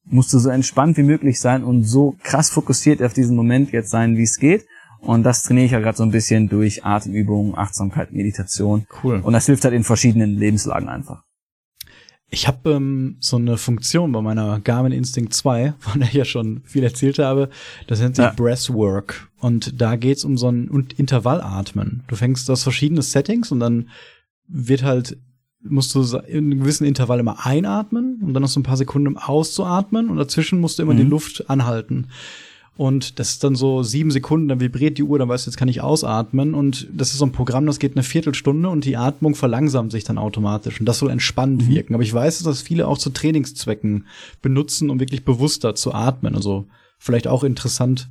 [0.06, 3.90] musst du so entspannt wie möglich sein und so krass fokussiert auf diesen Moment jetzt
[3.90, 4.66] sein, wie es geht
[5.00, 8.88] und das trainiere ich ja gerade so ein bisschen durch Atemübungen, Achtsamkeit, Meditation.
[9.04, 9.20] Cool.
[9.24, 11.24] Und das hilft halt in verschiedenen Lebenslagen einfach.
[12.30, 16.26] Ich habe ähm, so eine Funktion bei meiner Garmin Instinct 2, von der ich ja
[16.26, 17.50] schon viel erzählt habe.
[17.88, 18.34] Das nennt sich ja.
[18.36, 19.30] Breathwork.
[19.40, 22.04] Und da geht's um so ein Intervallatmen.
[22.08, 23.90] Du fängst aus verschiedene Settings und dann
[24.48, 25.18] wird halt,
[25.62, 29.08] musst du in einem gewissen Intervall immer einatmen und dann noch so ein paar Sekunden
[29.08, 30.98] um auszuatmen und dazwischen musst du immer mhm.
[30.98, 32.08] die Luft anhalten.
[32.78, 35.58] Und das ist dann so sieben Sekunden, dann vibriert die Uhr, dann weißt du, jetzt
[35.58, 36.54] kann ich ausatmen.
[36.54, 40.04] Und das ist so ein Programm, das geht eine Viertelstunde und die Atmung verlangsamt sich
[40.04, 40.80] dann automatisch.
[40.80, 41.72] Und das soll entspannend mhm.
[41.72, 41.96] wirken.
[41.96, 44.06] Aber ich weiß, dass das viele auch zu Trainingszwecken
[44.44, 46.36] benutzen, um wirklich bewusster zu atmen.
[46.36, 46.68] Also
[47.00, 48.10] vielleicht auch interessant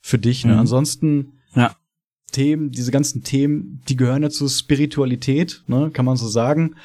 [0.00, 0.44] für dich.
[0.44, 0.52] Ne?
[0.52, 0.58] Mhm.
[0.60, 1.74] Ansonsten ja.
[2.30, 5.90] Themen, diese ganzen Themen, die gehören ja zur Spiritualität, ne?
[5.92, 6.76] kann man so sagen.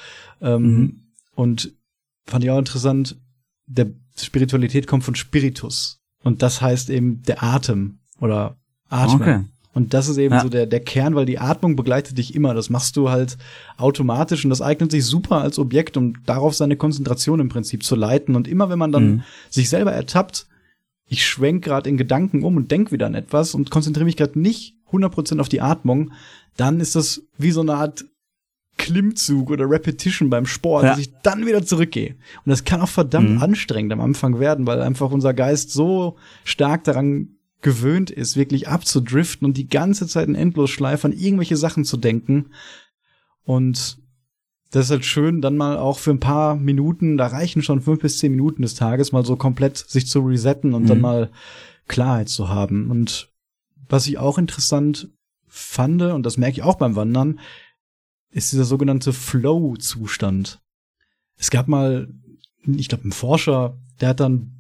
[0.42, 1.02] Ähm, mhm.
[1.36, 1.74] Und
[2.26, 3.18] fand ich auch interessant,
[3.68, 5.99] der Spiritualität kommt von Spiritus.
[6.24, 8.58] Und das heißt eben der Atem oder
[8.90, 9.22] Atmen.
[9.22, 9.44] Okay.
[9.74, 10.42] Und das ist eben ja.
[10.42, 12.54] so der, der Kern, weil die Atmung begleitet dich immer.
[12.54, 13.38] Das machst du halt
[13.78, 17.96] automatisch und das eignet sich super als Objekt, um darauf seine Konzentration im Prinzip zu
[17.96, 18.36] leiten.
[18.36, 19.24] Und immer wenn man dann mhm.
[19.50, 20.48] sich selber ertappt,
[21.06, 24.40] ich schwenk gerade in Gedanken um und denk wieder an etwas und konzentriere mich gerade
[24.40, 26.12] nicht 100% auf die Atmung,
[26.58, 28.06] dann ist das wie so eine Art
[28.80, 30.90] Klimmzug oder Repetition beim Sport, ja.
[30.90, 32.16] dass ich dann wieder zurückgehe.
[32.46, 33.42] Und das kann auch verdammt mhm.
[33.44, 39.46] anstrengend am Anfang werden, weil einfach unser Geist so stark daran gewöhnt ist, wirklich abzudriften
[39.46, 42.52] und die ganze Zeit in Endlosschleife an irgendwelche Sachen zu denken.
[43.44, 44.00] Und
[44.72, 48.02] das ist halt schön, dann mal auch für ein paar Minuten, da reichen schon fünf
[48.02, 50.88] bis zehn Minuten des Tages, mal so komplett sich zu resetten und mhm.
[50.88, 51.30] dann mal
[51.88, 52.90] Klarheit zu haben.
[52.90, 53.30] Und
[53.90, 55.10] was ich auch interessant
[55.48, 57.40] fand, und das merke ich auch beim Wandern,
[58.32, 60.62] ist dieser sogenannte Flow-Zustand.
[61.38, 62.10] Es gab mal,
[62.66, 64.60] ich glaube, ein Forscher, der hat dann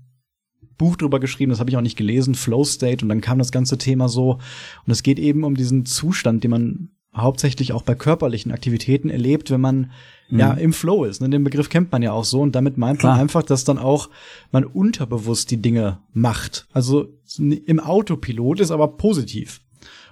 [0.77, 3.51] Buch drüber geschrieben, das habe ich auch nicht gelesen, Flow State, und dann kam das
[3.51, 4.39] ganze Thema so.
[4.85, 9.51] Und es geht eben um diesen Zustand, den man hauptsächlich auch bei körperlichen Aktivitäten erlebt,
[9.51, 9.91] wenn man
[10.29, 10.39] mhm.
[10.39, 11.21] ja im Flow ist.
[11.21, 11.29] Ne?
[11.29, 13.13] Den Begriff kennt man ja auch so und damit meint Klar.
[13.13, 14.09] man einfach, dass dann auch
[14.51, 16.67] man unterbewusst die Dinge macht.
[16.71, 19.61] Also im Autopilot ist aber positiv.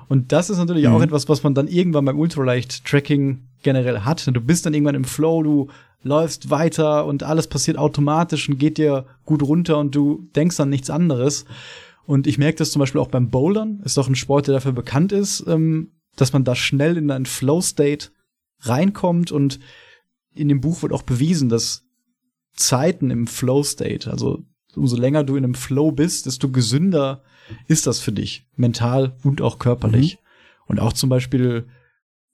[0.09, 0.93] Und das ist natürlich mhm.
[0.93, 4.25] auch etwas, was man dann irgendwann beim Ultraleicht-Tracking generell hat.
[4.27, 5.67] Du bist dann irgendwann im Flow, du
[6.03, 10.69] läufst weiter und alles passiert automatisch und geht dir gut runter und du denkst an
[10.69, 11.45] nichts anderes.
[12.05, 14.71] Und ich merke das zum Beispiel auch beim Bouldern, ist doch ein Sport, der dafür
[14.71, 18.09] bekannt ist, ähm, dass man da schnell in einen Flow-State
[18.61, 19.59] reinkommt und
[20.33, 21.83] in dem Buch wird auch bewiesen, dass
[22.53, 24.43] Zeiten im Flow-State, also
[24.75, 27.23] umso länger du in einem Flow bist, desto gesünder
[27.67, 30.15] ist das für dich, mental und auch körperlich.
[30.15, 30.19] Mhm.
[30.67, 31.65] Und auch zum Beispiel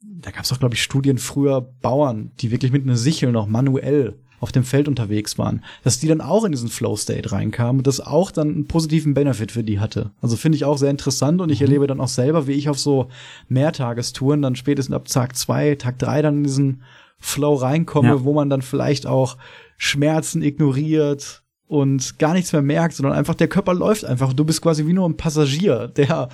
[0.03, 3.47] da gab es auch, glaube ich, Studien früher Bauern, die wirklich mit einer Sichel noch
[3.47, 7.87] manuell auf dem Feld unterwegs waren, dass die dann auch in diesen Flow-State reinkamen und
[7.87, 10.11] das auch dann einen positiven Benefit für die hatte.
[10.21, 11.67] Also finde ich auch sehr interessant und ich mhm.
[11.67, 13.07] erlebe dann auch selber, wie ich auf so
[13.47, 16.83] Mehrtagestouren dann spätestens ab Tag zwei, Tag drei dann in diesen
[17.19, 18.23] Flow reinkomme, ja.
[18.25, 19.37] wo man dann vielleicht auch
[19.77, 21.42] Schmerzen ignoriert
[21.73, 24.31] und gar nichts mehr merkt, sondern einfach der Körper läuft einfach.
[24.31, 26.29] Du bist quasi wie nur ein Passagier, der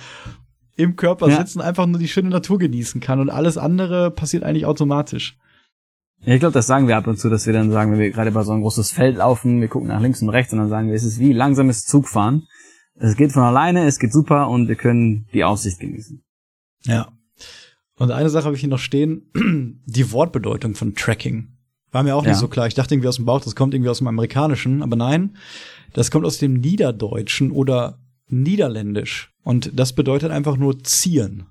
[0.76, 1.38] im Körper ja.
[1.38, 5.38] sitzen, einfach nur die schöne Natur genießen kann und alles andere passiert eigentlich automatisch.
[6.24, 8.10] Ja, ich glaube, das sagen wir ab und zu, dass wir dann sagen, wenn wir
[8.10, 10.68] gerade über so ein großes Feld laufen, wir gucken nach links und rechts und dann
[10.68, 12.46] sagen wir, es ist wie langsames Zugfahren.
[12.96, 16.22] Es geht von alleine, es geht super und wir können die Aussicht genießen.
[16.84, 17.08] Ja.
[17.96, 19.30] Und eine Sache habe ich hier noch stehen,
[19.86, 21.56] die Wortbedeutung von Tracking.
[21.92, 22.30] War mir auch ja.
[22.30, 22.66] nicht so klar.
[22.66, 25.36] Ich dachte irgendwie aus dem Bauch, das kommt irgendwie aus dem Amerikanischen, aber nein,
[25.92, 29.32] das kommt aus dem Niederdeutschen oder Niederländisch.
[29.42, 31.46] Und das bedeutet einfach nur ziehen.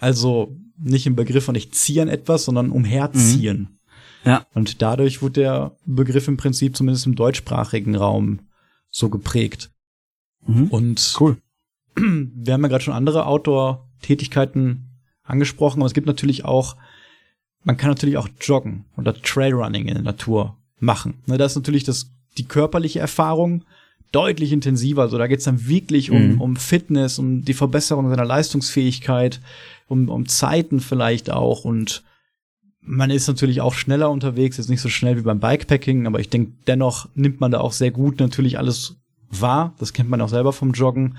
[0.00, 3.58] Also nicht im Begriff von ich ziehe an etwas, sondern umherziehen.
[3.58, 3.78] Mhm.
[4.24, 4.46] Ja.
[4.54, 8.40] Und dadurch wurde der Begriff im Prinzip zumindest im deutschsprachigen Raum
[8.90, 9.70] so geprägt.
[10.46, 10.68] Mhm.
[10.68, 11.36] Und cool.
[11.96, 14.88] Wir haben ja gerade schon andere Outdoor-Tätigkeiten
[15.22, 16.76] angesprochen, aber es gibt natürlich auch,
[17.68, 21.18] man kann natürlich auch joggen oder Trailrunning in der Natur machen.
[21.26, 23.62] Ne, das ist natürlich das, die körperliche Erfahrung,
[24.10, 25.02] deutlich intensiver.
[25.02, 26.40] Also da geht's dann wirklich um, mhm.
[26.40, 29.42] um Fitness, um die Verbesserung seiner Leistungsfähigkeit,
[29.86, 31.66] um, um Zeiten vielleicht auch.
[31.66, 32.04] Und
[32.80, 36.30] man ist natürlich auch schneller unterwegs, ist nicht so schnell wie beim Bikepacking, aber ich
[36.30, 38.96] denke, dennoch nimmt man da auch sehr gut natürlich alles
[39.28, 39.74] wahr.
[39.78, 41.18] Das kennt man auch selber vom Joggen.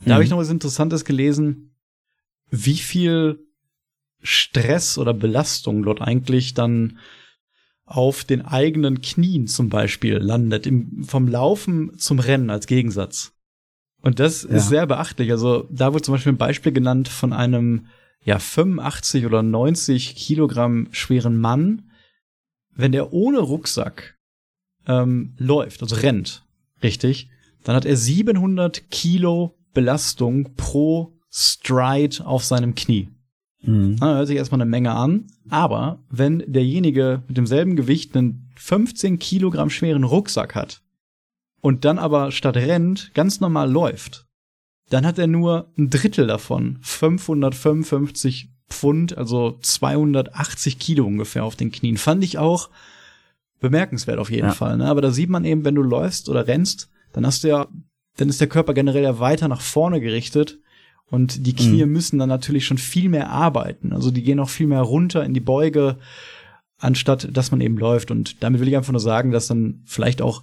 [0.00, 0.12] Da mhm.
[0.12, 1.70] habe ich noch was Interessantes gelesen,
[2.50, 3.47] wie viel
[4.22, 6.98] Stress oder Belastung dort eigentlich dann
[7.84, 13.32] auf den eigenen Knien zum Beispiel landet, im, vom Laufen zum Rennen als Gegensatz.
[14.02, 14.50] Und das ja.
[14.50, 15.30] ist sehr beachtlich.
[15.30, 17.86] Also da wurde zum Beispiel ein Beispiel genannt von einem
[18.22, 21.90] ja 85 oder 90 Kilogramm schweren Mann,
[22.74, 24.18] wenn der ohne Rucksack
[24.86, 26.44] ähm, läuft, also rennt,
[26.82, 27.30] richtig,
[27.64, 33.08] dann hat er 700 Kilo Belastung pro Stride auf seinem Knie.
[33.62, 33.96] Mhm.
[34.00, 35.26] Na, hört sich erstmal eine Menge an.
[35.48, 40.82] Aber wenn derjenige mit demselben Gewicht einen 15 Kilogramm schweren Rucksack hat
[41.60, 44.26] und dann aber statt rennt ganz normal läuft,
[44.90, 51.72] dann hat er nur ein Drittel davon, 555 Pfund, also 280 Kilo ungefähr auf den
[51.72, 51.96] Knien.
[51.96, 52.68] Fand ich auch
[53.60, 54.52] bemerkenswert auf jeden ja.
[54.52, 54.76] Fall.
[54.76, 54.86] Ne?
[54.86, 57.66] Aber da sieht man eben, wenn du läufst oder rennst, dann hast du ja,
[58.16, 60.58] dann ist der Körper generell ja weiter nach vorne gerichtet
[61.10, 61.92] und die Knie mhm.
[61.92, 63.92] müssen dann natürlich schon viel mehr arbeiten.
[63.92, 65.96] Also die gehen auch viel mehr runter in die Beuge,
[66.78, 68.10] anstatt dass man eben läuft.
[68.10, 70.42] Und damit will ich einfach nur sagen, dass dann vielleicht auch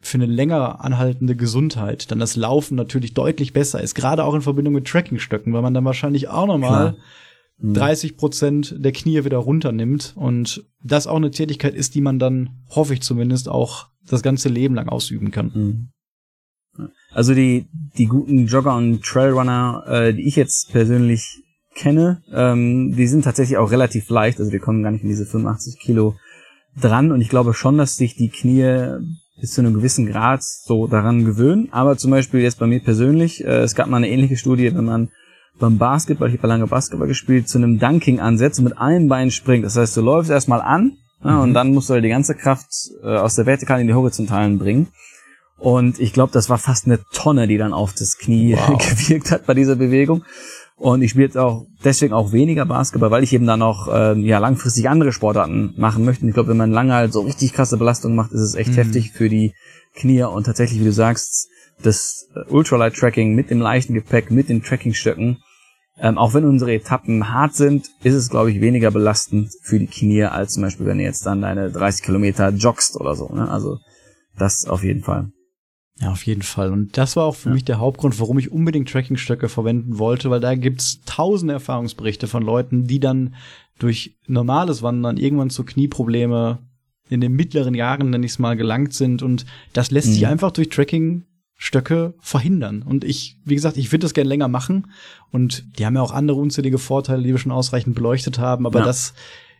[0.00, 3.94] für eine länger anhaltende Gesundheit dann das Laufen natürlich deutlich besser ist.
[3.94, 6.96] Gerade auch in Verbindung mit Trackingstöcken, weil man dann wahrscheinlich auch nochmal
[7.58, 7.74] mhm.
[7.74, 10.14] 30 Prozent der Knie wieder runternimmt.
[10.16, 14.48] Und das auch eine Tätigkeit ist, die man dann, hoffe ich zumindest, auch das ganze
[14.48, 15.50] Leben lang ausüben kann.
[15.52, 15.88] Mhm.
[17.12, 17.66] Also die,
[17.98, 21.42] die guten Jogger und Trailrunner, äh, die ich jetzt persönlich
[21.74, 25.26] kenne, ähm, die sind tatsächlich auch relativ leicht, also die kommen gar nicht in diese
[25.26, 26.14] 85 Kilo
[26.80, 28.98] dran und ich glaube schon, dass sich die Knie
[29.40, 31.68] bis zu einem gewissen Grad so daran gewöhnen.
[31.72, 34.84] Aber zum Beispiel jetzt bei mir persönlich, äh, es gab mal eine ähnliche Studie, wenn
[34.84, 35.08] man
[35.58, 39.30] beim Basketball, ich habe lange Basketball gespielt, zu einem Dunking ansetzt und mit einem Bein
[39.30, 39.64] springt.
[39.64, 41.40] Das heißt, du läufst erstmal an ja, mhm.
[41.40, 42.68] und dann musst du halt die ganze Kraft
[43.02, 44.88] äh, aus der Vertikalen in die Horizontalen bringen.
[45.60, 48.78] Und ich glaube, das war fast eine Tonne, die dann auf das Knie wow.
[48.90, 50.24] gewirkt hat bei dieser Bewegung.
[50.76, 54.24] Und ich spiele jetzt auch deswegen auch weniger Basketball, weil ich eben dann noch ähm,
[54.24, 56.22] ja langfristig andere Sportarten machen möchte.
[56.22, 58.70] Und ich glaube, wenn man lange halt so richtig krasse Belastung macht, ist es echt
[58.70, 58.76] mhm.
[58.76, 59.52] heftig für die
[59.94, 60.22] Knie.
[60.22, 61.48] Und tatsächlich, wie du sagst,
[61.82, 65.42] das Ultralight Tracking mit dem leichten Gepäck, mit den Trackingstöcken,
[65.98, 69.86] ähm, auch wenn unsere Etappen hart sind, ist es, glaube ich, weniger belastend für die
[69.86, 73.28] Knie, als zum Beispiel, wenn du jetzt dann deine 30 Kilometer joggst oder so.
[73.28, 73.50] Ne?
[73.50, 73.76] Also
[74.38, 75.30] das auf jeden Fall.
[76.00, 76.72] Ja, auf jeden Fall.
[76.72, 77.54] Und das war auch für ja.
[77.54, 82.42] mich der Hauptgrund, warum ich unbedingt Trackingstöcke verwenden wollte, weil da gibt's tausende Erfahrungsberichte von
[82.42, 83.34] Leuten, die dann
[83.78, 86.58] durch normales Wandern irgendwann zu Knieprobleme
[87.10, 89.22] in den mittleren Jahren, nenne ich es mal, gelangt sind.
[89.22, 90.12] Und das lässt mhm.
[90.12, 92.82] sich einfach durch Tracking-Stöcke verhindern.
[92.82, 94.92] Und ich, wie gesagt, ich würde das gerne länger machen.
[95.30, 98.64] Und die haben ja auch andere unzählige Vorteile, die wir schon ausreichend beleuchtet haben.
[98.64, 98.84] Aber ja.
[98.86, 99.12] das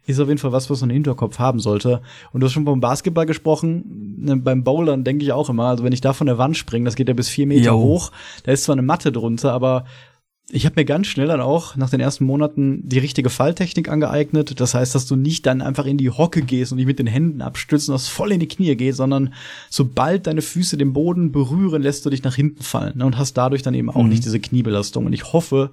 [0.07, 2.01] ist auf jeden Fall was, was man im Hinterkopf haben sollte.
[2.33, 4.17] Und du hast schon vom Basketball gesprochen.
[4.19, 6.85] Ne, beim Bowlern denke ich auch immer, also wenn ich da von der Wand springe,
[6.85, 7.79] das geht ja bis vier Meter jo.
[7.79, 8.13] hoch,
[8.45, 9.85] da ist zwar eine Matte drunter, aber
[10.53, 14.59] ich habe mir ganz schnell dann auch nach den ersten Monaten die richtige Falltechnik angeeignet.
[14.61, 17.07] Das heißt, dass du nicht dann einfach in die Hocke gehst und dich mit den
[17.07, 19.33] Händen abstützt und das voll in die Knie geht, sondern
[19.69, 23.35] sobald deine Füße den Boden berühren, lässt du dich nach hinten fallen ne, und hast
[23.35, 24.09] dadurch dann eben auch mhm.
[24.09, 25.07] nicht diese Kniebelastung.
[25.07, 25.71] Und ich hoffe,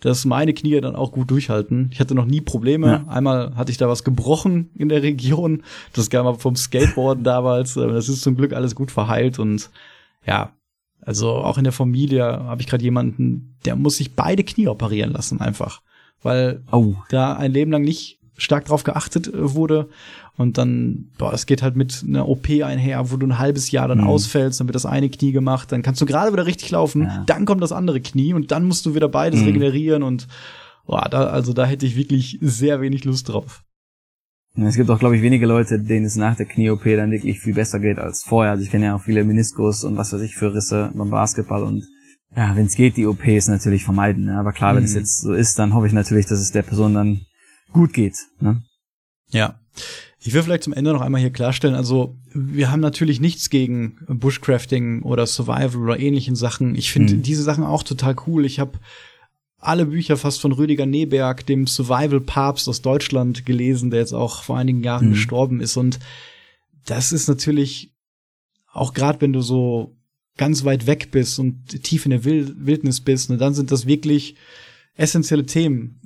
[0.00, 1.90] dass meine Knie dann auch gut durchhalten.
[1.92, 2.86] Ich hatte noch nie Probleme.
[2.86, 3.04] Ja.
[3.08, 5.62] Einmal hatte ich da was gebrochen in der Region.
[5.92, 7.74] Das kam aber vom Skateboarden damals.
[7.74, 9.70] Das ist zum Glück alles gut verheilt und
[10.26, 10.52] ja,
[11.00, 15.12] also auch in der Familie habe ich gerade jemanden, der muss sich beide Knie operieren
[15.12, 15.80] lassen einfach,
[16.22, 16.94] weil oh.
[17.08, 19.88] da ein Leben lang nicht stark drauf geachtet äh, wurde
[20.36, 23.88] und dann, boah, es geht halt mit einer OP einher, wo du ein halbes Jahr
[23.88, 24.06] dann mhm.
[24.06, 27.24] ausfällst, dann wird das eine Knie gemacht, dann kannst du gerade wieder richtig laufen, ja.
[27.26, 29.46] dann kommt das andere Knie und dann musst du wieder beides mhm.
[29.46, 30.28] regenerieren und
[30.86, 33.64] boah, da, also da hätte ich wirklich sehr wenig Lust drauf.
[34.56, 37.54] Es gibt auch, glaube ich, wenige Leute, denen es nach der Knie-OP dann wirklich viel
[37.54, 38.52] besser geht als vorher.
[38.52, 41.62] Also ich kenne ja auch viele Meniskus und was weiß ich für Risse beim Basketball
[41.62, 41.86] und
[42.36, 44.26] ja, wenn es geht, die OPs natürlich vermeiden.
[44.26, 44.38] Ne?
[44.38, 44.98] Aber klar, wenn es mhm.
[44.98, 47.20] jetzt so ist, dann hoffe ich natürlich, dass es der Person dann
[47.72, 48.16] gut geht.
[48.40, 48.62] Ne?
[49.30, 49.60] Ja.
[50.20, 53.98] Ich will vielleicht zum Ende noch einmal hier klarstellen, also wir haben natürlich nichts gegen
[54.08, 56.74] Bushcrafting oder Survival oder ähnlichen Sachen.
[56.74, 57.22] Ich finde mhm.
[57.22, 58.44] diese Sachen auch total cool.
[58.44, 58.78] Ich habe
[59.58, 64.58] alle Bücher fast von Rüdiger Neberg, dem Survival-Papst aus Deutschland, gelesen, der jetzt auch vor
[64.58, 65.12] einigen Jahren mhm.
[65.12, 65.76] gestorben ist.
[65.76, 65.98] Und
[66.86, 67.92] das ist natürlich,
[68.72, 69.96] auch gerade wenn du so
[70.36, 74.36] ganz weit weg bist und tief in der Wildnis bist, ne, dann sind das wirklich
[74.98, 76.00] essentielle Themen,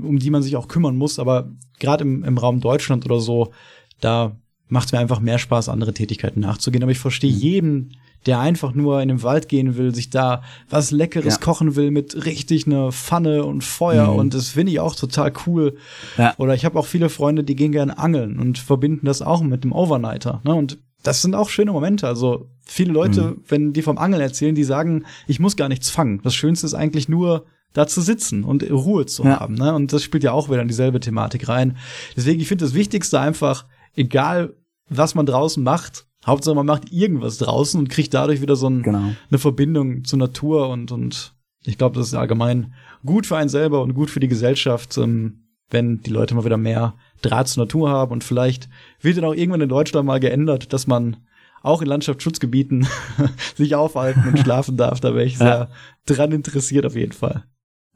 [0.00, 1.18] um die man sich auch kümmern muss.
[1.18, 3.52] Aber gerade im, im Raum Deutschland oder so,
[4.00, 4.36] da
[4.68, 6.82] macht es mir einfach mehr Spaß, andere Tätigkeiten nachzugehen.
[6.82, 7.38] Aber ich verstehe mhm.
[7.38, 11.40] jeden, der einfach nur in den Wald gehen will, sich da was Leckeres ja.
[11.40, 14.18] kochen will mit richtig einer Pfanne und Feuer mhm.
[14.18, 15.76] und das finde ich auch total cool.
[16.16, 16.34] Ja.
[16.38, 19.64] Oder ich habe auch viele Freunde, die gehen gerne angeln und verbinden das auch mit
[19.64, 20.40] dem Overnighter.
[20.44, 20.54] Ne?
[20.54, 22.06] Und das sind auch schöne Momente.
[22.06, 23.42] Also viele Leute, mhm.
[23.46, 26.20] wenn die vom Angeln erzählen, die sagen, ich muss gar nichts fangen.
[26.22, 29.40] Das Schönste ist eigentlich nur da zu sitzen und Ruhe zu ja.
[29.40, 29.54] haben.
[29.54, 29.74] Ne?
[29.74, 31.76] Und das spielt ja auch wieder in dieselbe Thematik rein.
[32.16, 34.54] Deswegen, ich finde das Wichtigste einfach, egal
[34.88, 38.82] was man draußen macht, Hauptsache man macht irgendwas draußen und kriegt dadurch wieder so ein,
[38.82, 39.12] genau.
[39.30, 43.82] eine Verbindung zur Natur und, und ich glaube, das ist allgemein gut für einen selber
[43.82, 47.90] und gut für die Gesellschaft, ähm, wenn die Leute mal wieder mehr Draht zur Natur
[47.90, 48.68] haben und vielleicht
[49.00, 51.16] wird dann auch irgendwann in Deutschland mal geändert, dass man
[51.62, 52.86] auch in Landschaftsschutzgebieten
[53.54, 55.00] sich aufhalten und schlafen darf.
[55.00, 55.68] Da wäre ich sehr ja.
[56.06, 57.44] dran interessiert auf jeden Fall.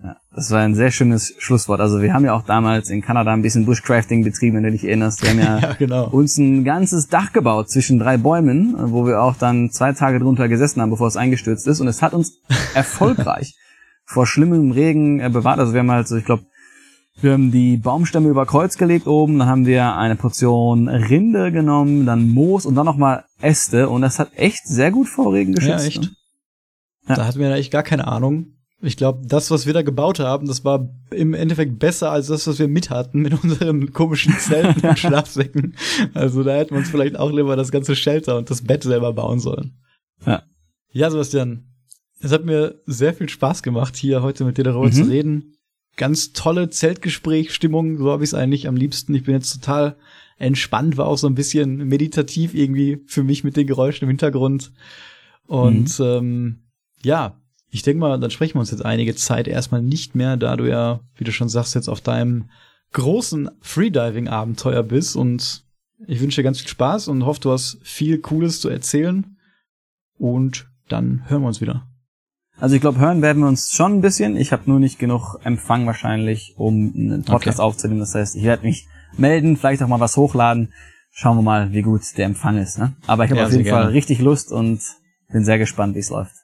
[0.02, 1.80] Ja, das war ein sehr schönes Schlusswort.
[1.80, 4.84] Also wir haben ja auch damals in Kanada ein bisschen Bushcrafting betrieben, wenn du dich
[4.84, 5.22] erinnerst.
[5.22, 6.08] Wir haben ja, ja genau.
[6.08, 10.48] uns ein ganzes Dach gebaut zwischen drei Bäumen, wo wir auch dann zwei Tage drunter
[10.48, 11.80] gesessen haben, bevor es eingestürzt ist.
[11.80, 12.38] Und es hat uns
[12.74, 13.56] erfolgreich
[14.04, 15.58] vor schlimmem Regen äh, bewahrt.
[15.58, 16.44] Also wir haben halt so, ich glaube,
[17.20, 22.06] wir haben die Baumstämme über Kreuz gelegt oben, dann haben wir eine Portion Rinde genommen,
[22.06, 25.80] dann Moos und dann nochmal Äste und das hat echt sehr gut vor Regen geschützt.
[25.80, 26.02] Ja, echt.
[26.02, 26.10] Ne?
[27.08, 27.14] Ja.
[27.16, 28.57] Da hatten wir eigentlich gar keine Ahnung.
[28.80, 32.46] Ich glaube, das, was wir da gebaut haben, das war im Endeffekt besser als das,
[32.46, 35.74] was wir mit hatten mit unseren komischen Zelten und Schlafsäcken.
[36.14, 39.12] Also da hätten wir uns vielleicht auch lieber das ganze Shelter und das Bett selber
[39.12, 39.78] bauen sollen.
[40.24, 40.44] Ja.
[40.92, 41.64] Ja, Sebastian,
[42.20, 44.92] es hat mir sehr viel Spaß gemacht, hier heute mit dir darüber mhm.
[44.92, 45.54] zu reden.
[45.96, 49.12] Ganz tolle Zeltgesprächsstimmung, so habe ich es eigentlich am liebsten.
[49.14, 49.96] Ich bin jetzt total
[50.38, 54.72] entspannt, war auch so ein bisschen meditativ irgendwie für mich mit den Geräuschen im Hintergrund.
[55.46, 56.04] Und mhm.
[56.04, 56.58] ähm,
[57.02, 57.40] ja,
[57.70, 60.68] ich denke mal, dann sprechen wir uns jetzt einige Zeit erstmal nicht mehr, da du
[60.68, 62.48] ja, wie du schon sagst, jetzt auf deinem
[62.92, 65.64] großen Freediving-Abenteuer bist und
[66.06, 69.36] ich wünsche dir ganz viel Spaß und hoffe, du hast viel Cooles zu erzählen
[70.16, 71.86] und dann hören wir uns wieder.
[72.60, 74.36] Also ich glaube, hören werden wir uns schon ein bisschen.
[74.36, 77.66] Ich habe nur nicht genug Empfang wahrscheinlich, um einen Podcast okay.
[77.66, 78.00] aufzunehmen.
[78.00, 80.72] Das heißt, ich werde mich melden, vielleicht auch mal was hochladen.
[81.10, 82.78] Schauen wir mal, wie gut der Empfang ist.
[82.78, 82.94] Ne?
[83.06, 84.80] Aber ich habe ja, auf jeden Fall richtig Lust und
[85.30, 86.34] bin sehr gespannt, wie es läuft.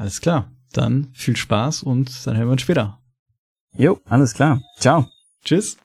[0.00, 0.50] Alles klar.
[0.72, 2.98] Dann viel Spaß und dann hören wir uns später.
[3.76, 4.62] Jo, alles klar.
[4.78, 5.06] Ciao.
[5.44, 5.76] Tschüss.